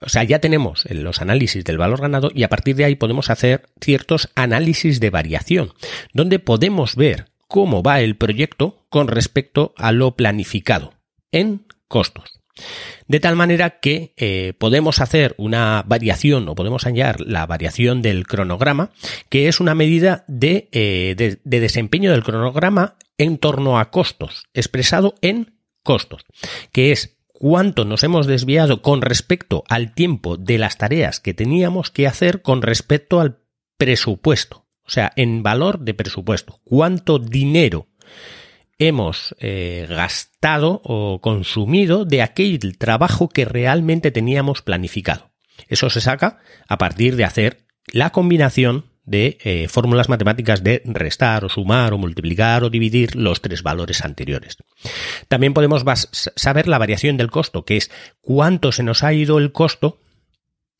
o 0.00 0.08
sea, 0.08 0.24
ya 0.24 0.40
tenemos 0.40 0.84
los 0.90 1.20
análisis 1.20 1.64
del 1.64 1.78
valor 1.78 2.00
ganado 2.00 2.30
y 2.34 2.42
a 2.42 2.48
partir 2.48 2.76
de 2.76 2.84
ahí 2.84 2.96
podemos 2.96 3.30
hacer 3.30 3.68
ciertos 3.80 4.28
análisis 4.34 5.00
de 5.00 5.10
variación, 5.10 5.72
donde 6.12 6.38
podemos 6.38 6.96
ver 6.96 7.26
cómo 7.48 7.82
va 7.82 8.00
el 8.00 8.16
proyecto 8.16 8.84
con 8.88 9.08
respecto 9.08 9.74
a 9.76 9.92
lo 9.92 10.16
planificado 10.16 10.94
en 11.32 11.66
costos. 11.88 12.40
De 13.06 13.20
tal 13.20 13.36
manera 13.36 13.80
que 13.80 14.14
eh, 14.16 14.54
podemos 14.58 15.00
hacer 15.00 15.34
una 15.36 15.84
variación 15.86 16.48
o 16.48 16.54
podemos 16.54 16.84
hallar 16.84 17.20
la 17.20 17.46
variación 17.46 18.02
del 18.02 18.26
cronograma, 18.26 18.90
que 19.28 19.48
es 19.48 19.60
una 19.60 19.74
medida 19.74 20.24
de, 20.26 20.68
eh, 20.72 21.38
de 21.42 21.60
desempeño 21.60 22.10
del 22.10 22.24
cronograma 22.24 22.96
en 23.18 23.38
torno 23.38 23.78
a 23.78 23.90
costos, 23.90 24.46
expresado 24.54 25.14
en 25.20 25.54
costos, 25.82 26.24
que 26.72 26.92
es 26.92 27.15
cuánto 27.38 27.84
nos 27.84 28.02
hemos 28.02 28.26
desviado 28.26 28.82
con 28.82 29.02
respecto 29.02 29.64
al 29.68 29.94
tiempo 29.94 30.36
de 30.36 30.58
las 30.58 30.78
tareas 30.78 31.20
que 31.20 31.34
teníamos 31.34 31.90
que 31.90 32.06
hacer 32.06 32.42
con 32.42 32.62
respecto 32.62 33.20
al 33.20 33.38
presupuesto. 33.76 34.66
O 34.84 34.90
sea, 34.90 35.12
en 35.16 35.42
valor 35.42 35.80
de 35.80 35.94
presupuesto. 35.94 36.60
Cuánto 36.64 37.18
dinero 37.18 37.88
hemos 38.78 39.34
eh, 39.40 39.86
gastado 39.88 40.80
o 40.84 41.20
consumido 41.20 42.04
de 42.04 42.22
aquel 42.22 42.78
trabajo 42.78 43.28
que 43.28 43.44
realmente 43.44 44.10
teníamos 44.10 44.62
planificado. 44.62 45.32
Eso 45.68 45.90
se 45.90 46.00
saca 46.00 46.38
a 46.68 46.78
partir 46.78 47.16
de 47.16 47.24
hacer 47.24 47.66
la 47.86 48.10
combinación 48.10 48.84
de 49.06 49.38
eh, 49.42 49.68
fórmulas 49.68 50.08
matemáticas 50.08 50.62
de 50.62 50.82
restar 50.84 51.44
o 51.44 51.48
sumar 51.48 51.94
o 51.94 51.98
multiplicar 51.98 52.64
o 52.64 52.70
dividir 52.70 53.14
los 53.16 53.40
tres 53.40 53.62
valores 53.62 54.04
anteriores. 54.04 54.58
También 55.28 55.54
podemos 55.54 55.84
saber 56.10 56.68
la 56.68 56.78
variación 56.78 57.16
del 57.16 57.30
costo, 57.30 57.64
que 57.64 57.76
es 57.76 57.90
cuánto 58.20 58.72
se 58.72 58.82
nos 58.82 59.04
ha 59.04 59.14
ido 59.14 59.38
el 59.38 59.52
costo 59.52 60.00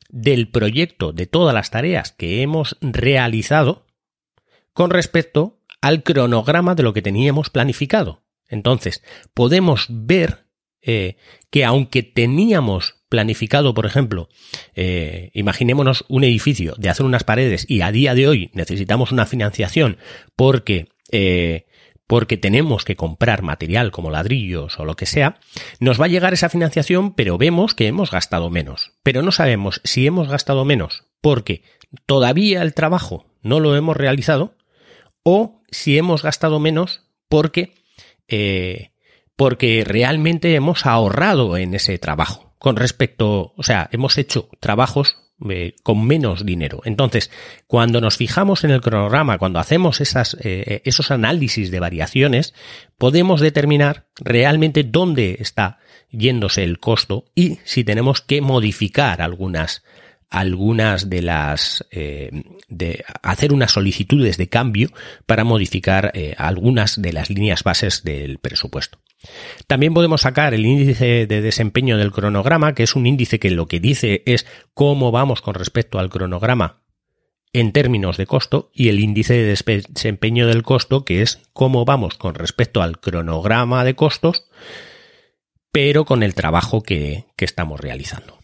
del 0.08 0.50
proyecto 0.50 1.12
de 1.12 1.26
todas 1.26 1.54
las 1.54 1.70
tareas 1.70 2.12
que 2.12 2.42
hemos 2.42 2.76
realizado 2.80 3.86
con 4.72 4.90
respecto 4.90 5.60
al 5.80 6.02
cronograma 6.02 6.74
de 6.74 6.82
lo 6.82 6.92
que 6.92 7.02
teníamos 7.02 7.48
planificado. 7.48 8.24
Entonces, 8.48 9.02
podemos 9.34 9.86
ver 9.88 10.46
eh, 10.82 11.16
que 11.50 11.64
aunque 11.64 12.02
teníamos 12.02 12.95
planificado, 13.08 13.74
por 13.74 13.86
ejemplo, 13.86 14.28
eh, 14.74 15.30
imaginémonos 15.34 16.04
un 16.08 16.24
edificio 16.24 16.74
de 16.78 16.88
hacer 16.88 17.06
unas 17.06 17.24
paredes 17.24 17.64
y 17.68 17.80
a 17.82 17.92
día 17.92 18.14
de 18.14 18.28
hoy 18.28 18.50
necesitamos 18.52 19.12
una 19.12 19.26
financiación 19.26 19.98
porque 20.34 20.88
eh, 21.12 21.66
porque 22.06 22.36
tenemos 22.36 22.84
que 22.84 22.96
comprar 22.96 23.42
material 23.42 23.90
como 23.90 24.10
ladrillos 24.10 24.78
o 24.78 24.84
lo 24.84 24.94
que 24.94 25.06
sea, 25.06 25.38
nos 25.80 26.00
va 26.00 26.04
a 26.04 26.08
llegar 26.08 26.32
esa 26.32 26.48
financiación, 26.48 27.14
pero 27.14 27.36
vemos 27.36 27.74
que 27.74 27.88
hemos 27.88 28.10
gastado 28.10 28.48
menos. 28.48 28.92
Pero 29.02 29.22
no 29.22 29.32
sabemos 29.32 29.80
si 29.84 30.06
hemos 30.06 30.28
gastado 30.28 30.64
menos 30.64 31.04
porque 31.20 31.62
todavía 32.06 32.62
el 32.62 32.74
trabajo 32.74 33.26
no 33.42 33.60
lo 33.60 33.76
hemos 33.76 33.96
realizado 33.96 34.56
o 35.24 35.62
si 35.70 35.98
hemos 35.98 36.22
gastado 36.22 36.60
menos 36.60 37.02
porque, 37.28 37.74
eh, 38.28 38.92
porque 39.34 39.82
realmente 39.84 40.54
hemos 40.54 40.86
ahorrado 40.86 41.56
en 41.56 41.74
ese 41.74 41.98
trabajo 41.98 42.45
con 42.58 42.76
respecto, 42.76 43.52
o 43.56 43.62
sea, 43.62 43.88
hemos 43.92 44.18
hecho 44.18 44.48
trabajos 44.60 45.16
eh, 45.50 45.74
con 45.82 46.06
menos 46.06 46.46
dinero. 46.46 46.80
Entonces, 46.86 47.30
cuando 47.66 48.00
nos 48.00 48.16
fijamos 48.16 48.64
en 48.64 48.70
el 48.70 48.80
cronograma, 48.80 49.36
cuando 49.36 49.58
hacemos 49.58 50.00
esas, 50.00 50.32
eh, 50.32 50.64
eh, 50.66 50.82
esos 50.86 51.10
análisis 51.10 51.70
de 51.70 51.78
variaciones, 51.78 52.54
podemos 52.96 53.42
determinar 53.42 54.06
realmente 54.18 54.82
dónde 54.82 55.36
está 55.38 55.78
yéndose 56.10 56.64
el 56.64 56.78
costo 56.78 57.26
y 57.34 57.58
si 57.64 57.84
tenemos 57.84 58.22
que 58.22 58.40
modificar 58.40 59.20
algunas 59.20 59.84
algunas 60.30 61.08
de 61.08 61.22
las 61.22 61.86
de 61.90 63.04
hacer 63.22 63.52
unas 63.52 63.70
solicitudes 63.70 64.38
de 64.38 64.48
cambio 64.48 64.90
para 65.24 65.44
modificar 65.44 66.12
algunas 66.36 67.00
de 67.00 67.12
las 67.12 67.30
líneas 67.30 67.62
bases 67.62 68.02
del 68.02 68.38
presupuesto. 68.38 68.98
También 69.66 69.94
podemos 69.94 70.22
sacar 70.22 70.54
el 70.54 70.66
índice 70.66 71.26
de 71.26 71.40
desempeño 71.40 71.96
del 71.96 72.12
cronograma, 72.12 72.74
que 72.74 72.82
es 72.82 72.96
un 72.96 73.06
índice 73.06 73.38
que 73.38 73.50
lo 73.50 73.66
que 73.66 73.80
dice 73.80 74.22
es 74.26 74.46
cómo 74.74 75.10
vamos 75.10 75.42
con 75.42 75.54
respecto 75.54 75.98
al 75.98 76.10
cronograma 76.10 76.82
en 77.52 77.72
términos 77.72 78.18
de 78.18 78.26
costo, 78.26 78.70
y 78.74 78.90
el 78.90 79.00
índice 79.00 79.32
de 79.32 79.56
desempeño 79.56 80.46
del 80.46 80.62
costo, 80.62 81.06
que 81.06 81.22
es 81.22 81.40
cómo 81.54 81.86
vamos 81.86 82.18
con 82.18 82.34
respecto 82.34 82.82
al 82.82 83.00
cronograma 83.00 83.82
de 83.82 83.94
costos, 83.94 84.44
pero 85.72 86.04
con 86.04 86.22
el 86.22 86.34
trabajo 86.34 86.82
que, 86.82 87.24
estamos 87.38 87.80
realizando. 87.80 88.38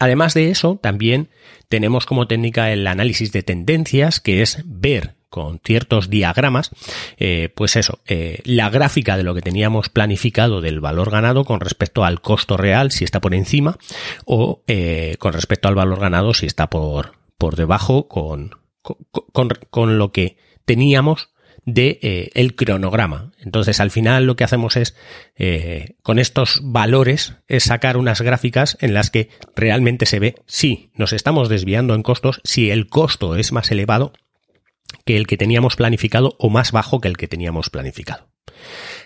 Además 0.00 0.34
de 0.34 0.50
eso, 0.50 0.78
también 0.82 1.28
tenemos 1.68 2.04
como 2.04 2.26
técnica 2.26 2.72
el 2.72 2.86
análisis 2.86 3.30
de 3.30 3.44
tendencias, 3.44 4.18
que 4.18 4.42
es 4.42 4.62
ver 4.64 5.14
con 5.34 5.58
ciertos 5.64 6.10
diagramas, 6.10 6.70
eh, 7.18 7.48
pues 7.56 7.74
eso, 7.74 7.98
eh, 8.06 8.40
la 8.44 8.70
gráfica 8.70 9.16
de 9.16 9.24
lo 9.24 9.34
que 9.34 9.42
teníamos 9.42 9.88
planificado 9.88 10.60
del 10.60 10.78
valor 10.78 11.10
ganado 11.10 11.44
con 11.44 11.58
respecto 11.58 12.04
al 12.04 12.20
costo 12.20 12.56
real, 12.56 12.92
si 12.92 13.02
está 13.02 13.20
por 13.20 13.34
encima, 13.34 13.76
o 14.26 14.62
eh, 14.68 15.16
con 15.18 15.32
respecto 15.32 15.66
al 15.66 15.74
valor 15.74 15.98
ganado, 15.98 16.34
si 16.34 16.46
está 16.46 16.70
por, 16.70 17.14
por 17.36 17.56
debajo, 17.56 18.06
con, 18.06 18.60
con, 19.72 19.98
lo 19.98 20.12
que 20.12 20.36
teníamos 20.66 21.30
de 21.64 22.30
el 22.34 22.54
cronograma. 22.54 23.32
Entonces, 23.40 23.80
al 23.80 23.90
final 23.90 24.26
lo 24.26 24.36
que 24.36 24.44
hacemos 24.44 24.76
es, 24.76 24.94
con 26.02 26.20
estos 26.20 26.60
valores, 26.62 27.38
es 27.48 27.64
sacar 27.64 27.96
unas 27.96 28.20
gráficas 28.20 28.78
en 28.80 28.94
las 28.94 29.10
que 29.10 29.30
realmente 29.56 30.06
se 30.06 30.20
ve 30.20 30.36
si 30.46 30.92
nos 30.94 31.12
estamos 31.12 31.48
desviando 31.48 31.94
en 31.96 32.04
costos, 32.04 32.40
si 32.44 32.70
el 32.70 32.86
costo 32.86 33.34
es 33.34 33.50
más 33.50 33.72
elevado 33.72 34.12
que 35.04 35.16
el 35.16 35.26
que 35.26 35.36
teníamos 35.36 35.76
planificado 35.76 36.36
o 36.38 36.50
más 36.50 36.72
bajo 36.72 37.00
que 37.00 37.08
el 37.08 37.16
que 37.16 37.28
teníamos 37.28 37.70
planificado. 37.70 38.28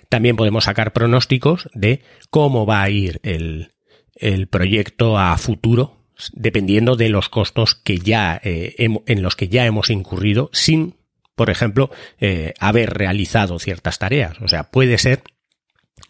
También 0.08 0.36
podemos 0.36 0.64
sacar 0.64 0.92
pronósticos 0.92 1.68
de 1.74 2.02
cómo 2.30 2.66
va 2.66 2.82
a 2.82 2.90
ir 2.90 3.20
el, 3.22 3.70
proyecto 4.50 5.18
a 5.18 5.36
futuro 5.38 5.96
dependiendo 6.32 6.96
de 6.96 7.08
los 7.08 7.28
costos 7.28 7.76
que 7.76 7.98
ya 7.98 8.40
eh, 8.42 8.74
en 8.78 9.22
los 9.22 9.36
que 9.36 9.48
ya 9.48 9.66
hemos 9.66 9.90
incurrido 9.90 10.50
sin, 10.52 10.96
por 11.36 11.50
ejemplo, 11.50 11.90
eh, 12.18 12.54
haber 12.58 12.90
realizado 12.90 13.58
ciertas 13.60 13.98
tareas. 13.98 14.40
O 14.40 14.48
sea, 14.48 14.70
puede 14.70 14.98
ser 14.98 15.22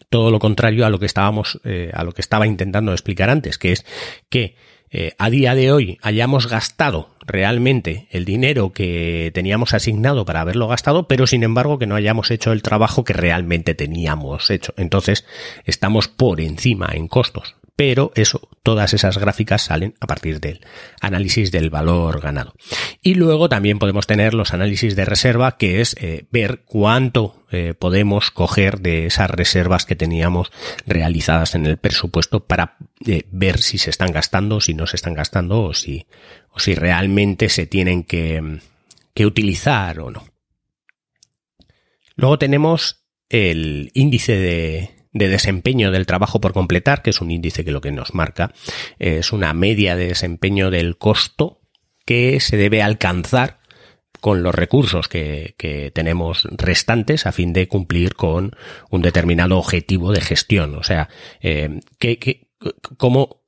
todo 0.09 0.31
lo 0.31 0.39
contrario 0.39 0.85
a 0.85 0.89
lo 0.89 0.99
que 0.99 1.05
estábamos, 1.05 1.59
eh, 1.63 1.91
a 1.93 2.03
lo 2.03 2.13
que 2.13 2.21
estaba 2.21 2.47
intentando 2.47 2.91
explicar 2.91 3.29
antes, 3.29 3.57
que 3.57 3.71
es 3.71 3.85
que 4.29 4.55
eh, 4.91 5.13
a 5.17 5.29
día 5.29 5.55
de 5.55 5.71
hoy 5.71 5.99
hayamos 6.01 6.47
gastado 6.47 7.09
realmente 7.25 8.07
el 8.09 8.25
dinero 8.25 8.73
que 8.73 9.31
teníamos 9.33 9.73
asignado 9.73 10.25
para 10.25 10.41
haberlo 10.41 10.67
gastado, 10.67 11.07
pero 11.07 11.27
sin 11.27 11.43
embargo 11.43 11.77
que 11.77 11.85
no 11.85 11.95
hayamos 11.95 12.31
hecho 12.31 12.51
el 12.51 12.63
trabajo 12.63 13.03
que 13.03 13.13
realmente 13.13 13.75
teníamos 13.75 14.49
hecho. 14.49 14.73
Entonces, 14.77 15.25
estamos 15.65 16.07
por 16.07 16.41
encima 16.41 16.89
en 16.93 17.07
costos 17.07 17.58
pero 17.79 18.11
eso, 18.15 18.49
todas 18.61 18.93
esas 18.93 19.17
gráficas 19.17 19.61
salen 19.61 19.95
a 20.01 20.05
partir 20.05 20.41
del 20.41 20.59
análisis 20.99 21.49
del 21.49 21.69
valor 21.69 22.19
ganado. 22.19 22.53
Y 23.01 23.13
luego 23.13 23.47
también 23.47 23.79
podemos 23.79 24.05
tener 24.05 24.33
los 24.33 24.53
análisis 24.53 24.97
de 24.97 25.05
reserva, 25.05 25.55
que 25.55 25.79
es 25.79 25.95
eh, 25.97 26.25
ver 26.29 26.63
cuánto 26.65 27.45
eh, 27.51 27.73
podemos 27.79 28.31
coger 28.31 28.81
de 28.81 29.05
esas 29.05 29.31
reservas 29.31 29.85
que 29.85 29.95
teníamos 29.95 30.51
realizadas 30.85 31.55
en 31.55 31.65
el 31.67 31.77
presupuesto 31.77 32.45
para 32.45 32.75
eh, 33.07 33.23
ver 33.31 33.59
si 33.59 33.77
se 33.77 33.91
están 33.91 34.11
gastando, 34.11 34.59
si 34.59 34.73
no 34.73 34.85
se 34.85 34.97
están 34.97 35.13
gastando 35.13 35.63
o 35.63 35.73
si, 35.73 36.05
o 36.51 36.59
si 36.59 36.75
realmente 36.75 37.47
se 37.47 37.65
tienen 37.65 38.03
que, 38.03 38.59
que 39.13 39.25
utilizar 39.25 40.01
o 40.01 40.11
no. 40.11 40.27
Luego 42.17 42.37
tenemos 42.37 43.05
el 43.29 43.89
índice 43.93 44.37
de, 44.37 44.98
de 45.11 45.27
desempeño 45.27 45.91
del 45.91 46.05
trabajo 46.05 46.39
por 46.39 46.53
completar, 46.53 47.01
que 47.01 47.09
es 47.09 47.21
un 47.21 47.31
índice 47.31 47.65
que 47.65 47.71
lo 47.71 47.81
que 47.81 47.91
nos 47.91 48.13
marca 48.13 48.53
es 48.99 49.31
una 49.31 49.53
media 49.53 49.95
de 49.95 50.07
desempeño 50.07 50.69
del 50.69 50.97
costo 50.97 51.61
que 52.05 52.39
se 52.39 52.57
debe 52.57 52.81
alcanzar 52.81 53.59
con 54.19 54.43
los 54.43 54.53
recursos 54.53 55.07
que, 55.07 55.55
tenemos 55.93 56.47
restantes 56.51 57.25
a 57.25 57.31
fin 57.31 57.53
de 57.53 57.67
cumplir 57.67 58.15
con 58.15 58.55
un 58.89 59.01
determinado 59.01 59.57
objetivo 59.57 60.11
de 60.11 60.21
gestión. 60.21 60.75
O 60.75 60.83
sea, 60.83 61.09
eh, 61.41 61.79
que, 61.99 62.49
cómo, 62.97 63.43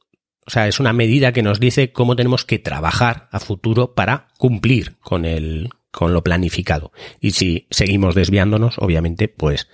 o 0.46 0.50
sea, 0.50 0.68
es 0.68 0.80
una 0.80 0.94
medida 0.94 1.34
que 1.34 1.44
nos 1.44 1.60
dice 1.60 1.92
cómo 1.92 2.16
tenemos 2.16 2.46
que 2.46 2.60
trabajar 2.60 3.28
a 3.32 3.40
futuro 3.40 3.94
para 3.94 4.28
cumplir 4.38 4.98
con 5.00 5.26
el, 5.26 5.70
con 5.92 6.14
lo 6.14 6.24
planificado. 6.24 6.92
Y 7.20 7.32
si 7.32 7.68
seguimos 7.70 8.16
desviándonos, 8.16 8.78
obviamente, 8.78 9.28
pues, 9.28 9.68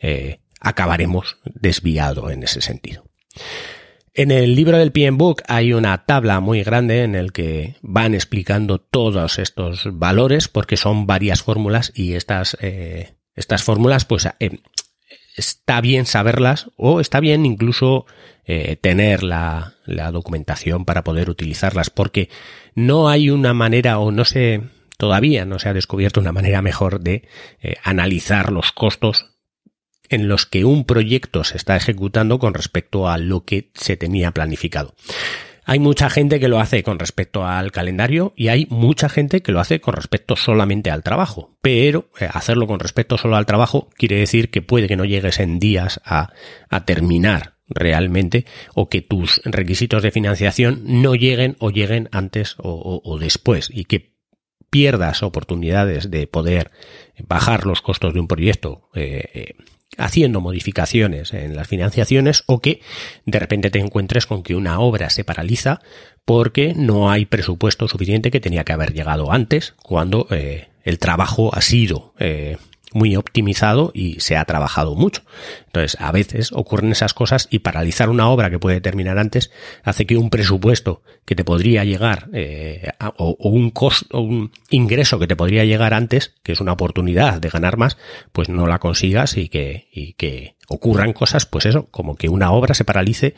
eh, 0.00 0.40
acabaremos 0.60 1.38
desviado 1.44 2.30
en 2.30 2.42
ese 2.42 2.60
sentido. 2.60 3.04
En 4.18 4.32
el 4.32 4.56
libro 4.56 4.78
del 4.78 4.90
PM 4.90 5.16
Book 5.16 5.42
hay 5.46 5.72
una 5.72 6.04
tabla 6.04 6.40
muy 6.40 6.64
grande 6.64 7.04
en 7.04 7.14
el 7.14 7.30
que 7.30 7.76
van 7.82 8.14
explicando 8.14 8.80
todos 8.80 9.38
estos 9.38 9.88
valores 9.96 10.48
porque 10.48 10.76
son 10.76 11.06
varias 11.06 11.42
fórmulas 11.42 11.92
y 11.94 12.14
estas, 12.14 12.56
eh, 12.60 13.14
estas 13.36 13.62
fórmulas 13.62 14.04
pues 14.04 14.26
eh, 14.40 14.58
está 15.36 15.80
bien 15.80 16.04
saberlas 16.04 16.68
o 16.76 16.98
está 16.98 17.20
bien 17.20 17.46
incluso 17.46 18.06
eh, 18.44 18.74
tener 18.74 19.22
la, 19.22 19.74
la, 19.84 20.10
documentación 20.10 20.84
para 20.84 21.04
poder 21.04 21.30
utilizarlas 21.30 21.88
porque 21.88 22.28
no 22.74 23.08
hay 23.08 23.30
una 23.30 23.54
manera 23.54 24.00
o 24.00 24.10
no 24.10 24.24
se 24.24 24.62
todavía 24.96 25.44
no 25.44 25.60
se 25.60 25.68
ha 25.68 25.74
descubierto 25.74 26.18
una 26.18 26.32
manera 26.32 26.60
mejor 26.60 26.98
de 26.98 27.28
analizar 27.84 28.50
los 28.50 28.72
costos 28.72 29.37
en 30.08 30.28
los 30.28 30.46
que 30.46 30.64
un 30.64 30.84
proyecto 30.84 31.44
se 31.44 31.56
está 31.56 31.76
ejecutando 31.76 32.38
con 32.38 32.54
respecto 32.54 33.08
a 33.08 33.18
lo 33.18 33.44
que 33.44 33.70
se 33.74 33.96
tenía 33.96 34.32
planificado. 34.32 34.94
Hay 35.70 35.80
mucha 35.80 36.08
gente 36.08 36.40
que 36.40 36.48
lo 36.48 36.60
hace 36.60 36.82
con 36.82 36.98
respecto 36.98 37.44
al 37.44 37.72
calendario 37.72 38.32
y 38.34 38.48
hay 38.48 38.66
mucha 38.70 39.10
gente 39.10 39.42
que 39.42 39.52
lo 39.52 39.60
hace 39.60 39.82
con 39.82 39.92
respecto 39.92 40.34
solamente 40.34 40.90
al 40.90 41.02
trabajo. 41.02 41.58
Pero 41.60 42.08
eh, 42.18 42.26
hacerlo 42.32 42.66
con 42.66 42.80
respecto 42.80 43.18
solo 43.18 43.36
al 43.36 43.44
trabajo 43.44 43.90
quiere 43.94 44.16
decir 44.16 44.48
que 44.50 44.62
puede 44.62 44.88
que 44.88 44.96
no 44.96 45.04
llegues 45.04 45.40
en 45.40 45.58
días 45.58 46.00
a, 46.06 46.30
terminar 46.86 47.58
realmente 47.68 48.46
o 48.74 48.88
que 48.88 49.02
tus 49.02 49.42
requisitos 49.44 50.02
de 50.02 50.10
financiación 50.10 50.80
no 50.86 51.14
lleguen 51.14 51.56
o 51.58 51.68
lleguen 51.68 52.08
antes 52.12 52.54
o, 52.56 53.18
después 53.20 53.68
y 53.70 53.84
que 53.84 54.14
pierdas 54.70 55.22
oportunidades 55.22 56.10
de 56.10 56.26
poder 56.26 56.70
bajar 57.26 57.66
los 57.66 57.82
costos 57.82 58.14
de 58.14 58.20
un 58.20 58.26
proyecto 58.26 58.88
eh, 58.94 59.28
eh, 59.34 59.54
haciendo 59.96 60.40
modificaciones 60.40 61.32
en 61.32 61.56
las 61.56 61.66
financiaciones 61.66 62.44
o 62.46 62.60
que 62.60 62.80
de 63.24 63.38
repente 63.38 63.70
te 63.70 63.78
encuentres 63.78 64.26
con 64.26 64.42
que 64.42 64.54
una 64.54 64.80
obra 64.80 65.10
se 65.10 65.24
paraliza 65.24 65.80
porque 66.24 66.74
no 66.74 67.10
hay 67.10 67.24
presupuesto 67.24 67.88
suficiente 67.88 68.30
que 68.30 68.40
tenía 68.40 68.64
que 68.64 68.72
haber 68.72 68.92
llegado 68.92 69.32
antes 69.32 69.74
cuando 69.82 70.26
eh, 70.30 70.68
el 70.84 70.98
trabajo 70.98 71.54
ha 71.54 71.62
sido 71.62 72.12
eh, 72.18 72.58
muy 72.92 73.16
optimizado 73.16 73.90
y 73.94 74.20
se 74.20 74.36
ha 74.36 74.44
trabajado 74.44 74.94
mucho. 74.94 75.22
Entonces, 75.66 75.96
a 76.00 76.12
veces 76.12 76.52
ocurren 76.52 76.92
esas 76.92 77.14
cosas 77.14 77.48
y 77.50 77.60
paralizar 77.60 78.08
una 78.10 78.28
obra 78.28 78.50
que 78.50 78.58
puede 78.58 78.80
terminar 78.80 79.18
antes 79.18 79.50
hace 79.84 80.06
que 80.06 80.16
un 80.16 80.30
presupuesto 80.30 81.02
que 81.24 81.34
te 81.34 81.44
podría 81.44 81.84
llegar 81.84 82.28
eh, 82.32 82.90
o, 83.16 83.36
un 83.50 83.70
costo, 83.70 84.18
o 84.18 84.20
un 84.22 84.52
ingreso 84.70 85.18
que 85.18 85.26
te 85.26 85.36
podría 85.36 85.64
llegar 85.64 85.94
antes, 85.94 86.34
que 86.42 86.52
es 86.52 86.60
una 86.60 86.72
oportunidad 86.72 87.40
de 87.40 87.48
ganar 87.48 87.76
más, 87.76 87.98
pues 88.32 88.48
no 88.48 88.66
la 88.66 88.78
consigas 88.78 89.36
y 89.36 89.48
que, 89.48 89.88
y 89.92 90.14
que 90.14 90.56
ocurran 90.68 91.12
cosas, 91.12 91.46
pues 91.46 91.66
eso, 91.66 91.86
como 91.90 92.16
que 92.16 92.28
una 92.28 92.52
obra 92.52 92.74
se 92.74 92.84
paralice 92.84 93.34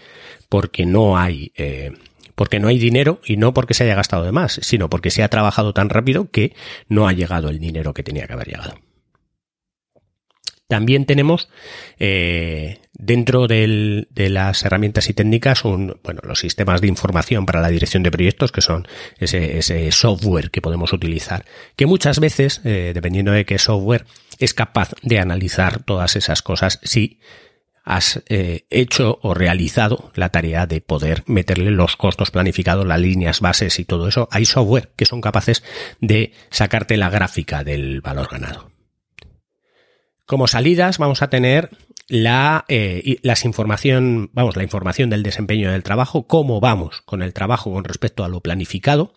porque 0.49 0.87
no 0.87 1.17
hay 1.17 1.53
eh, 1.57 1.93
porque 2.35 2.59
no 2.59 2.69
hay 2.69 2.79
dinero 2.79 3.21
y 3.23 3.37
no 3.37 3.53
porque 3.53 3.75
se 3.75 3.85
haya 3.85 3.95
gastado 3.95 4.25
de 4.25 4.33
más, 4.33 4.61
sino 4.63 4.89
porque 4.89 5.11
se 5.11 5.23
ha 5.23 5.29
trabajado 5.29 5.75
tan 5.75 5.91
rápido 5.91 6.31
que 6.31 6.55
no 6.89 7.07
ha 7.07 7.13
llegado 7.13 7.51
el 7.51 7.59
dinero 7.59 7.93
que 7.93 8.03
tenía 8.03 8.27
que 8.27 8.33
haber 8.33 8.49
llegado. 8.49 8.77
También 10.71 11.05
tenemos 11.05 11.49
eh, 11.99 12.79
dentro 12.93 13.49
de 13.49 14.07
las 14.15 14.65
herramientas 14.65 15.11
y 15.11 15.15
técnicas 15.15 15.65
un, 15.65 15.99
bueno, 16.05 16.21
los 16.23 16.39
sistemas 16.39 16.81
de 16.81 16.87
información 16.87 17.45
para 17.45 17.61
la 17.61 17.71
dirección 17.71 18.05
de 18.05 18.13
proyectos, 18.13 18.53
que 18.53 18.61
son 18.61 18.87
ese, 19.19 19.91
software 19.91 20.53
que 20.53 20.63
podemos 20.63 20.93
utilizar, 20.93 21.45
que 21.75 21.87
muchas 21.87 22.21
veces, 22.21 22.61
eh, 22.63 22.93
dependiendo 22.95 23.33
de 23.33 23.45
qué 23.45 23.59
software, 23.59 24.05
es 24.39 24.55
capaz 24.55 24.93
de 25.03 25.19
analizar 25.19 25.83
todas 25.83 26.15
esas 26.15 26.41
cosas 26.41 26.79
si 26.85 27.19
has 27.83 28.23
eh, 28.29 28.67
hecho 28.71 29.19
o 29.23 29.35
realizado 29.35 30.13
la 30.15 30.29
tarea 30.29 30.69
de 30.69 30.81
poder 30.81 31.25
meterle 31.27 31.73
los 31.73 31.97
costos 31.97 32.31
planificados, 32.31 32.87
las 32.87 33.01
líneas 33.01 33.41
bases 33.41 33.81
y 33.81 33.85
todo 33.85 34.07
eso. 34.07 34.29
Hay 34.31 34.45
software 34.45 34.93
que 34.95 35.05
son 35.05 35.21
capaces 35.21 35.65
de 36.01 36.33
sacarte 36.51 36.97
la 36.97 37.11
gráfica 37.11 37.65
del 37.65 38.03
valor 38.03 38.29
ganado. 38.31 38.71
Como 40.31 40.47
salidas 40.47 40.99
vamos 40.99 41.23
a 41.23 41.29
tener 41.29 41.71
la, 42.07 42.65
eh, 42.69 43.19
las 43.25 43.45
información, 43.45 44.31
vamos, 44.33 44.55
la 44.55 44.63
información 44.63 45.11
del 45.11 45.25
desempeño 45.25 45.73
del 45.73 45.83
trabajo, 45.83 46.29
cómo 46.29 46.61
vamos 46.61 47.01
con 47.01 47.23
el 47.23 47.35
trabajo 47.35 47.73
con 47.73 47.83
respecto 47.83 48.23
a 48.23 48.29
lo 48.29 48.41
planificado. 48.41 49.13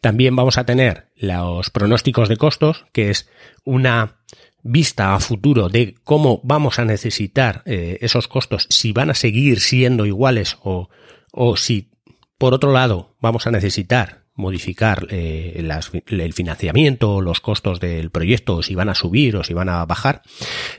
También 0.00 0.34
vamos 0.34 0.58
a 0.58 0.66
tener 0.66 1.06
los 1.14 1.70
pronósticos 1.70 2.28
de 2.28 2.36
costos, 2.36 2.84
que 2.92 3.10
es 3.10 3.30
una 3.62 4.16
vista 4.64 5.14
a 5.14 5.20
futuro 5.20 5.68
de 5.68 5.94
cómo 6.02 6.40
vamos 6.42 6.80
a 6.80 6.84
necesitar 6.84 7.62
eh, 7.64 7.98
esos 8.00 8.26
costos, 8.26 8.66
si 8.68 8.90
van 8.90 9.10
a 9.10 9.14
seguir 9.14 9.60
siendo 9.60 10.04
iguales 10.04 10.58
o, 10.64 10.88
o 11.30 11.56
si 11.56 11.92
por 12.38 12.54
otro 12.54 12.72
lado 12.72 13.14
vamos 13.20 13.46
a 13.46 13.52
necesitar 13.52 14.25
modificar 14.36 15.06
eh, 15.10 15.64
el 16.06 16.32
financiamiento, 16.32 17.20
los 17.20 17.40
costos 17.40 17.80
del 17.80 18.10
proyecto, 18.10 18.62
si 18.62 18.74
van 18.74 18.88
a 18.88 18.94
subir 18.94 19.36
o 19.36 19.44
si 19.44 19.54
van 19.54 19.68
a 19.68 19.84
bajar. 19.86 20.22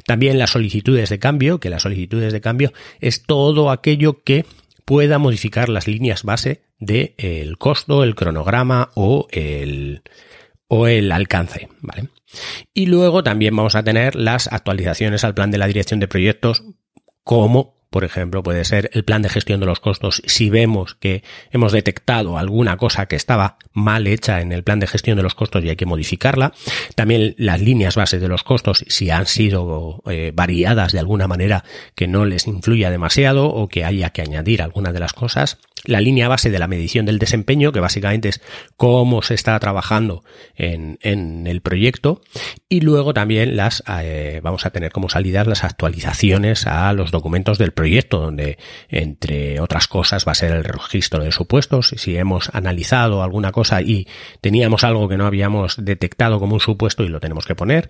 También 0.05 0.39
las 0.39 0.51
solicitudes 0.51 1.09
de 1.09 1.19
cambio, 1.19 1.59
que 1.59 1.69
las 1.69 1.81
solicitudes 1.81 2.31
de 2.31 2.41
cambio 2.41 2.71
es 2.99 3.23
todo 3.23 3.71
aquello 3.71 4.21
que 4.23 4.45
pueda 4.85 5.17
modificar 5.17 5.69
las 5.69 5.87
líneas 5.87 6.23
base 6.23 6.61
del 6.79 7.13
el 7.17 7.57
costo, 7.57 8.03
el 8.03 8.15
cronograma 8.15 8.91
o 8.93 9.27
el, 9.31 10.03
o 10.67 10.87
el 10.87 11.11
alcance, 11.11 11.67
¿vale? 11.81 12.09
Y 12.73 12.85
luego 12.85 13.23
también 13.23 13.55
vamos 13.55 13.75
a 13.75 13.83
tener 13.83 14.15
las 14.15 14.51
actualizaciones 14.51 15.23
al 15.23 15.33
plan 15.33 15.51
de 15.51 15.57
la 15.57 15.67
dirección 15.67 15.99
de 15.99 16.07
proyectos 16.07 16.63
como 17.23 17.76
por 17.89 18.03
ejemplo, 18.03 18.43
puede 18.43 18.65
ser 18.65 18.89
el 18.93 19.03
plan 19.03 19.21
de 19.21 19.29
gestión 19.29 19.59
de 19.59 19.65
los 19.65 19.79
costos. 19.79 20.21
Si 20.25 20.49
vemos 20.49 20.95
que 20.95 21.23
hemos 21.51 21.71
detectado 21.71 22.37
alguna 22.37 22.77
cosa 22.77 23.05
que 23.05 23.15
estaba 23.15 23.57
mal 23.73 24.07
hecha 24.07 24.41
en 24.41 24.51
el 24.51 24.63
plan 24.63 24.79
de 24.79 24.87
gestión 24.87 25.17
de 25.17 25.23
los 25.23 25.35
costos 25.35 25.63
y 25.63 25.69
hay 25.69 25.75
que 25.75 25.85
modificarla. 25.85 26.53
También 26.95 27.35
las 27.37 27.61
líneas 27.61 27.95
base 27.95 28.19
de 28.19 28.27
los 28.27 28.43
costos, 28.43 28.83
si 28.87 29.09
han 29.09 29.25
sido 29.25 30.03
eh, 30.09 30.31
variadas 30.33 30.91
de 30.91 30.99
alguna 30.99 31.27
manera 31.27 31.63
que 31.95 32.07
no 32.07 32.25
les 32.25 32.47
influya 32.47 32.89
demasiado 32.89 33.47
o 33.47 33.69
que 33.69 33.85
haya 33.85 34.09
que 34.09 34.21
añadir 34.21 34.61
alguna 34.61 34.91
de 34.91 34.99
las 34.99 35.13
cosas. 35.13 35.57
La 35.85 36.01
línea 36.01 36.27
base 36.27 36.49
de 36.49 36.59
la 36.59 36.67
medición 36.67 37.05
del 37.05 37.19
desempeño, 37.19 37.71
que 37.71 37.79
básicamente 37.79 38.29
es 38.29 38.41
cómo 38.75 39.21
se 39.21 39.33
está 39.33 39.57
trabajando 39.59 40.23
en, 40.55 40.97
en 41.01 41.47
el 41.47 41.61
proyecto, 41.61 42.21
y 42.69 42.81
luego 42.81 43.13
también 43.13 43.55
las 43.55 43.83
eh, 44.01 44.39
vamos 44.43 44.65
a 44.65 44.71
tener 44.71 44.91
como 44.91 45.09
salidas 45.09 45.47
las 45.47 45.63
actualizaciones 45.63 46.67
a 46.67 46.91
los 46.93 47.11
documentos 47.11 47.57
del 47.57 47.71
proyecto, 47.71 48.19
donde 48.19 48.57
entre 48.89 49.59
otras 49.59 49.87
cosas 49.87 50.27
va 50.27 50.33
a 50.33 50.35
ser 50.35 50.51
el 50.51 50.63
registro 50.63 51.23
de 51.23 51.31
supuestos. 51.31 51.93
Si 51.97 52.17
hemos 52.17 52.49
analizado 52.53 53.23
alguna 53.23 53.51
cosa 53.51 53.81
y 53.81 54.07
teníamos 54.41 54.83
algo 54.83 55.07
que 55.07 55.17
no 55.17 55.25
habíamos 55.25 55.83
detectado 55.83 56.39
como 56.39 56.55
un 56.55 56.59
supuesto 56.59 57.03
y 57.03 57.09
lo 57.09 57.19
tenemos 57.19 57.45
que 57.45 57.55
poner, 57.55 57.89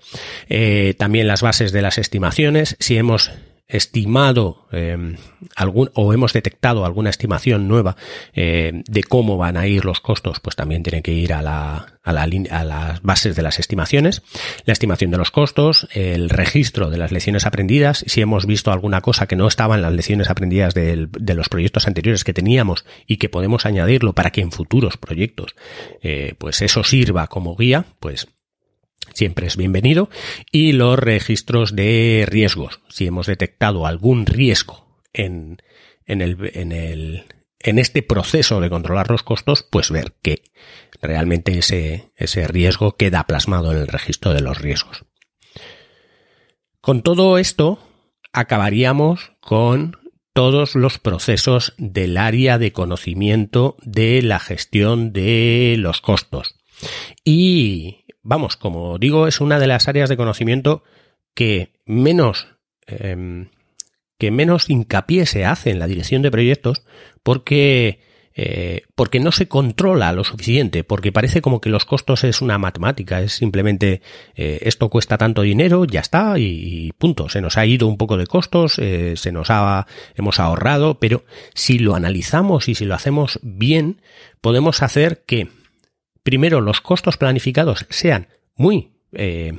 eh, 0.50 0.94
también 0.98 1.28
las 1.28 1.42
bases 1.42 1.72
de 1.72 1.82
las 1.82 1.98
estimaciones. 1.98 2.76
Si 2.80 2.98
hemos 2.98 3.32
estimado 3.68 4.66
em, 4.72 5.18
algún 5.56 5.92
o 5.94 6.14
hemos 6.14 6.32
detectado 6.32 6.86
alguna 6.86 7.10
estimación 7.10 7.68
nueva 7.68 7.98
eh, 8.34 8.84
de 8.88 9.04
cómo 9.04 9.38
van 9.38 9.58
a 9.58 9.68
ir 9.68 9.84
los 9.84 10.00
costos, 10.00 10.40
pues 10.40 10.56
también 10.56 10.84
tiene 10.84 11.02
que 11.02 11.12
ir 11.12 11.34
a 11.34 11.42
la, 11.42 12.00
a, 12.02 12.14
la, 12.14 12.24
a 12.24 12.64
las 12.64 13.02
bases 13.02 13.36
de 13.36 13.42
las 13.42 13.60
estimaciones, 13.60 14.24
la 14.66 14.74
estimación 14.74 15.12
de 15.12 15.18
los 15.18 15.32
costos, 15.32 15.88
el 15.92 16.30
registro 16.30 16.90
de 16.90 16.98
las 16.98 17.12
lecciones 17.12 17.46
aprendidas, 17.46 18.06
si 18.08 18.22
hemos 18.22 18.46
visto 18.46 18.72
alguna 18.72 19.02
cosa 19.02 19.28
que 19.28 19.36
no 19.36 19.48
estaba 19.48 19.76
en 19.76 19.82
las 19.82 19.94
lecciones 19.94 20.30
aprendidas 20.30 20.74
de 20.74 21.34
los 21.36 21.50
proyectos 21.50 21.88
anteriores 21.88 22.24
que 22.24 22.34
teníamos 22.34 22.86
y 23.06 23.18
que 23.18 23.28
podemos 23.28 23.66
añadirlo 23.66 24.14
para 24.14 24.32
que 24.32 24.42
en 24.42 24.52
futuros 24.52 24.98
proyectos 24.98 25.56
eh, 26.02 26.36
pues 26.38 26.62
eso 26.62 26.84
sirva 26.84 27.28
como 27.28 27.56
guía, 27.56 27.86
pues 28.00 28.28
siempre 29.18 29.48
es 29.48 29.58
bienvenido. 29.58 30.10
Y 30.52 30.72
los 30.72 30.98
registros 30.98 31.76
de 31.76 32.26
riesgos. 32.28 32.82
Si 32.88 33.08
hemos 33.08 33.28
detectado 33.28 33.86
algún 33.86 34.26
riesgo 34.26 35.02
en, 35.12 35.58
en, 36.06 36.22
el, 36.22 36.52
en, 36.54 36.72
el, 36.72 37.26
en 37.60 37.80
este 37.80 38.04
proceso 38.04 38.62
de 38.62 38.70
controlar 38.70 39.10
los 39.10 39.24
costos, 39.24 39.64
pues 39.64 39.92
ver 39.92 40.14
que 40.22 40.44
realmente 41.02 41.58
ese, 41.58 42.12
ese 42.16 42.48
riesgo 42.48 42.96
queda 42.96 43.26
plasmado 43.26 43.72
en 43.72 43.80
el 43.80 43.88
registro 43.88 44.34
de 44.34 44.42
los 44.42 44.60
riesgos. 44.60 45.06
Con 46.80 47.02
todo 47.02 47.38
esto, 47.38 47.80
acabaríamos 48.32 49.32
con 49.42 49.98
todos 50.34 50.76
los 50.76 51.00
procesos 51.00 51.74
del 51.80 52.16
área 52.18 52.60
de 52.60 52.72
conocimiento 52.72 53.76
de 53.82 54.22
la 54.22 54.40
gestión 54.40 55.12
de 55.12 55.76
los 55.80 56.00
costos. 56.00 56.56
Y 57.26 58.06
vamos, 58.28 58.58
como 58.58 58.98
digo, 59.00 59.26
es 59.26 59.40
una 59.40 59.58
de 59.58 59.68
las 59.68 59.88
áreas 59.88 60.10
de 60.10 60.18
conocimiento 60.18 60.84
que 61.34 61.72
menos, 61.86 62.48
em, 62.86 63.48
que 64.20 64.32
menos 64.32 64.70
hincapié 64.70 65.26
se 65.26 65.46
hace 65.46 65.72
en 65.72 65.80
la 65.80 65.88
dirección 65.88 66.22
de 66.22 66.32
proyectos 66.32 66.84
porque, 67.24 68.02
eh, 68.36 68.82
porque 68.96 69.22
no 69.22 69.32
se 69.32 69.48
controla 69.48 70.12
lo 70.12 70.26
suficiente, 70.26 70.84
porque 70.84 71.14
parece 71.14 71.42
como 71.42 71.62
que 71.62 71.70
los 71.70 71.86
costos 71.86 72.26
es 72.26 72.42
una 72.42 72.58
matemática, 72.58 73.22
es 73.22 73.32
simplemente 73.32 74.02
eh, 74.36 74.60
esto 74.64 74.90
cuesta 74.90 75.18
tanto 75.18 75.44
dinero, 75.44 75.86
ya 75.86 76.02
está, 76.02 76.38
y, 76.38 76.92
punto. 76.98 77.30
Se 77.30 77.40
nos 77.40 77.58
ha 77.58 77.66
ido 77.66 77.88
un 77.88 77.98
poco 77.98 78.18
de 78.18 78.28
costos, 78.28 78.78
eh, 78.78 79.14
se 79.16 79.32
nos 79.32 79.50
ha, 79.50 79.88
hemos 80.16 80.42
ahorrado, 80.42 81.00
pero 81.00 81.24
si 81.54 81.80
lo 81.80 81.96
analizamos 81.96 82.68
y 82.68 82.76
si 82.76 82.84
lo 82.84 82.94
hacemos 82.94 83.40
bien, 83.42 84.02
podemos 84.42 84.82
hacer 84.82 85.24
que 85.26 85.48
primero 86.28 86.60
los 86.60 86.82
costos 86.82 87.16
planificados 87.16 87.86
sean 87.90 88.28
muy 88.58 88.92
eh, 89.14 89.58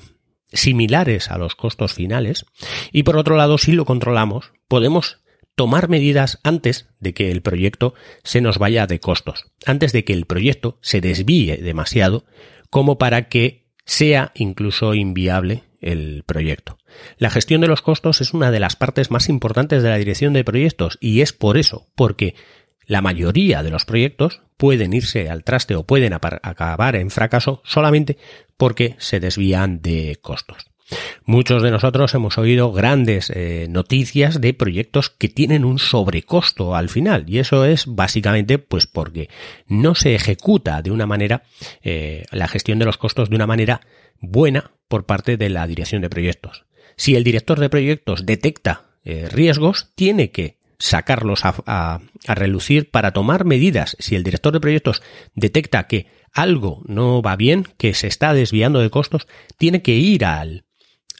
similares 0.52 1.30
a 1.30 1.38
los 1.38 1.54
costos 1.54 1.94
finales 1.94 2.44
y 2.92 3.04
por 3.04 3.16
otro 3.16 3.36
lado 3.36 3.56
si 3.56 3.72
lo 3.72 3.86
controlamos 3.86 4.52
podemos 4.68 5.22
tomar 5.54 5.88
medidas 5.88 6.40
antes 6.42 6.90
de 7.00 7.14
que 7.14 7.30
el 7.30 7.40
proyecto 7.40 7.94
se 8.22 8.42
nos 8.42 8.58
vaya 8.58 8.86
de 8.86 9.00
costos, 9.00 9.46
antes 9.64 9.94
de 9.94 10.04
que 10.04 10.12
el 10.12 10.26
proyecto 10.26 10.76
se 10.82 11.00
desvíe 11.00 11.56
demasiado 11.56 12.26
como 12.68 12.98
para 12.98 13.30
que 13.30 13.64
sea 13.86 14.30
incluso 14.34 14.92
inviable 14.92 15.64
el 15.80 16.22
proyecto. 16.26 16.76
La 17.16 17.30
gestión 17.30 17.62
de 17.62 17.68
los 17.68 17.80
costos 17.80 18.20
es 18.20 18.34
una 18.34 18.50
de 18.50 18.60
las 18.60 18.76
partes 18.76 19.10
más 19.10 19.30
importantes 19.30 19.82
de 19.82 19.88
la 19.88 19.96
dirección 19.96 20.34
de 20.34 20.44
proyectos 20.44 20.98
y 21.00 21.22
es 21.22 21.32
por 21.32 21.56
eso, 21.56 21.86
porque 21.94 22.34
la 22.88 23.02
mayoría 23.02 23.62
de 23.62 23.70
los 23.70 23.84
proyectos 23.84 24.40
pueden 24.56 24.92
irse 24.92 25.30
al 25.30 25.44
traste 25.44 25.76
o 25.76 25.84
pueden 25.84 26.14
acabar 26.14 26.96
en 26.96 27.10
fracaso 27.10 27.62
solamente 27.64 28.18
porque 28.56 28.96
se 28.98 29.20
desvían 29.20 29.80
de 29.80 30.18
costos. 30.20 30.66
Muchos 31.24 31.62
de 31.62 31.70
nosotros 31.70 32.14
hemos 32.14 32.38
oído 32.38 32.72
grandes 32.72 33.30
eh, 33.30 33.66
noticias 33.68 34.40
de 34.40 34.54
proyectos 34.54 35.10
que 35.10 35.28
tienen 35.28 35.66
un 35.66 35.78
sobrecosto 35.78 36.74
al 36.74 36.88
final 36.88 37.24
y 37.28 37.40
eso 37.40 37.66
es 37.66 37.84
básicamente 37.86 38.58
pues 38.58 38.86
porque 38.86 39.28
no 39.66 39.94
se 39.94 40.14
ejecuta 40.14 40.80
de 40.80 40.90
una 40.90 41.06
manera 41.06 41.42
eh, 41.82 42.24
la 42.32 42.48
gestión 42.48 42.78
de 42.78 42.86
los 42.86 42.96
costos 42.96 43.28
de 43.28 43.36
una 43.36 43.46
manera 43.46 43.82
buena 44.20 44.70
por 44.88 45.04
parte 45.04 45.36
de 45.36 45.50
la 45.50 45.66
dirección 45.66 46.00
de 46.00 46.08
proyectos. 46.08 46.64
Si 46.96 47.14
el 47.14 47.22
director 47.22 47.60
de 47.60 47.68
proyectos 47.68 48.24
detecta 48.24 48.88
eh, 49.04 49.28
riesgos, 49.30 49.90
tiene 49.94 50.30
que 50.30 50.57
sacarlos 50.78 51.40
a, 51.44 52.00
relucir 52.26 52.90
para 52.90 53.12
tomar 53.12 53.44
medidas. 53.44 53.96
Si 53.98 54.14
el 54.14 54.22
director 54.22 54.52
de 54.52 54.60
proyectos 54.60 55.02
detecta 55.34 55.86
que 55.86 56.06
algo 56.32 56.82
no 56.86 57.20
va 57.22 57.36
bien, 57.36 57.66
que 57.76 57.94
se 57.94 58.06
está 58.06 58.32
desviando 58.34 58.80
de 58.80 58.90
costos, 58.90 59.26
tiene 59.56 59.82
que 59.82 59.94
ir 59.94 60.24
al, 60.24 60.66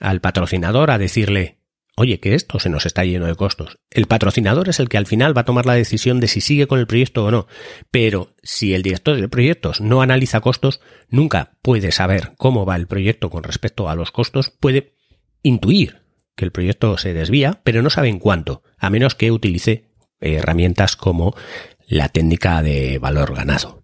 al 0.01 0.21
patrocinador 0.21 0.91
a 0.91 0.99
decirle, 0.99 1.59
oye, 1.97 2.21
que 2.21 2.35
esto 2.35 2.61
se 2.61 2.69
nos 2.69 2.87
está 2.87 3.05
lleno 3.05 3.27
de 3.27 3.35
costos. 3.35 3.79
El 3.91 4.07
patrocinador 4.07 4.69
es 4.69 4.79
el 4.79 4.89
que 4.89 4.99
al 4.99 5.07
final 5.07 5.37
va 5.37 5.41
a 5.41 5.47
tomar 5.47 5.67
la 5.67 5.75
decisión 5.75 6.21
de 6.21 6.29
si 6.29 6.41
sigue 6.41 6.69
con 6.69 6.79
el 6.79 6.87
proyecto 6.87 7.25
o 7.25 7.31
no. 7.33 7.49
Pero 7.91 8.37
si 8.43 8.75
el 8.75 8.83
director 8.83 9.21
de 9.21 9.29
proyectos 9.29 9.81
no 9.81 10.03
analiza 10.03 10.41
costos, 10.41 10.81
nunca 11.09 11.59
puede 11.63 11.91
saber 11.91 12.35
cómo 12.37 12.65
va 12.65 12.77
el 12.77 12.87
proyecto 12.87 13.31
con 13.31 13.43
respecto 13.43 13.89
a 13.89 13.97
los 13.97 14.13
costos, 14.13 14.51
puede 14.51 14.95
intuir 15.43 16.08
que 16.39 16.47
el 16.47 16.53
proyecto 16.53 16.97
se 16.97 17.13
desvía, 17.13 17.61
pero 17.65 17.83
no 17.83 17.91
saben 17.91 18.19
cuánto, 18.19 18.63
a 18.79 18.89
menos 18.89 19.15
que 19.15 19.31
utilice 19.31 19.85
herramientas 20.21 20.97
como 20.97 21.35
la 21.87 22.09
técnica 22.09 22.63
de 22.63 22.99
valor 22.99 23.35
ganado. 23.35 23.83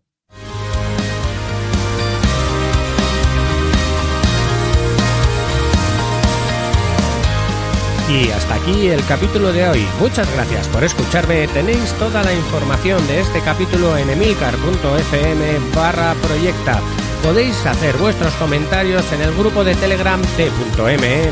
Y 8.08 8.28
hasta 8.28 8.54
aquí 8.54 8.86
el 8.86 9.04
capítulo 9.06 9.52
de 9.52 9.68
hoy. 9.68 9.84
Muchas 9.98 10.32
gracias 10.34 10.68
por 10.68 10.84
escucharme. 10.84 11.48
Tenéis 11.48 11.92
toda 11.94 12.22
la 12.22 12.32
información 12.32 13.04
de 13.08 13.20
este 13.20 13.40
capítulo 13.40 13.96
en 13.96 14.10
emilcar.fm 14.10 15.74
barra 15.74 16.14
proyecta 16.22 16.80
podéis 17.24 17.64
hacer 17.64 17.96
vuestros 17.96 18.34
comentarios 18.34 19.10
en 19.12 19.22
el 19.22 19.34
grupo 19.34 19.64
de 19.64 19.74
Telegram 19.76 20.20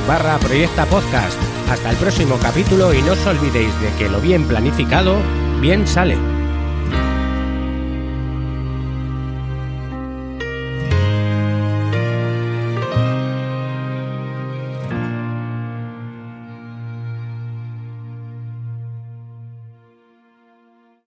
barra 0.07 0.39
Podcast. 0.87 1.39
Hasta 1.69 1.91
el 1.91 1.97
próximo 1.97 2.39
capítulo 2.41 2.95
y 2.95 3.03
no 3.03 3.13
os 3.13 3.27
olvidéis 3.27 3.73
de 3.81 3.91
que 3.99 4.09
lo 4.09 4.21
bien 4.21 4.47
planificado, 4.47 5.17
bien 5.61 5.87
sale. 5.87 6.42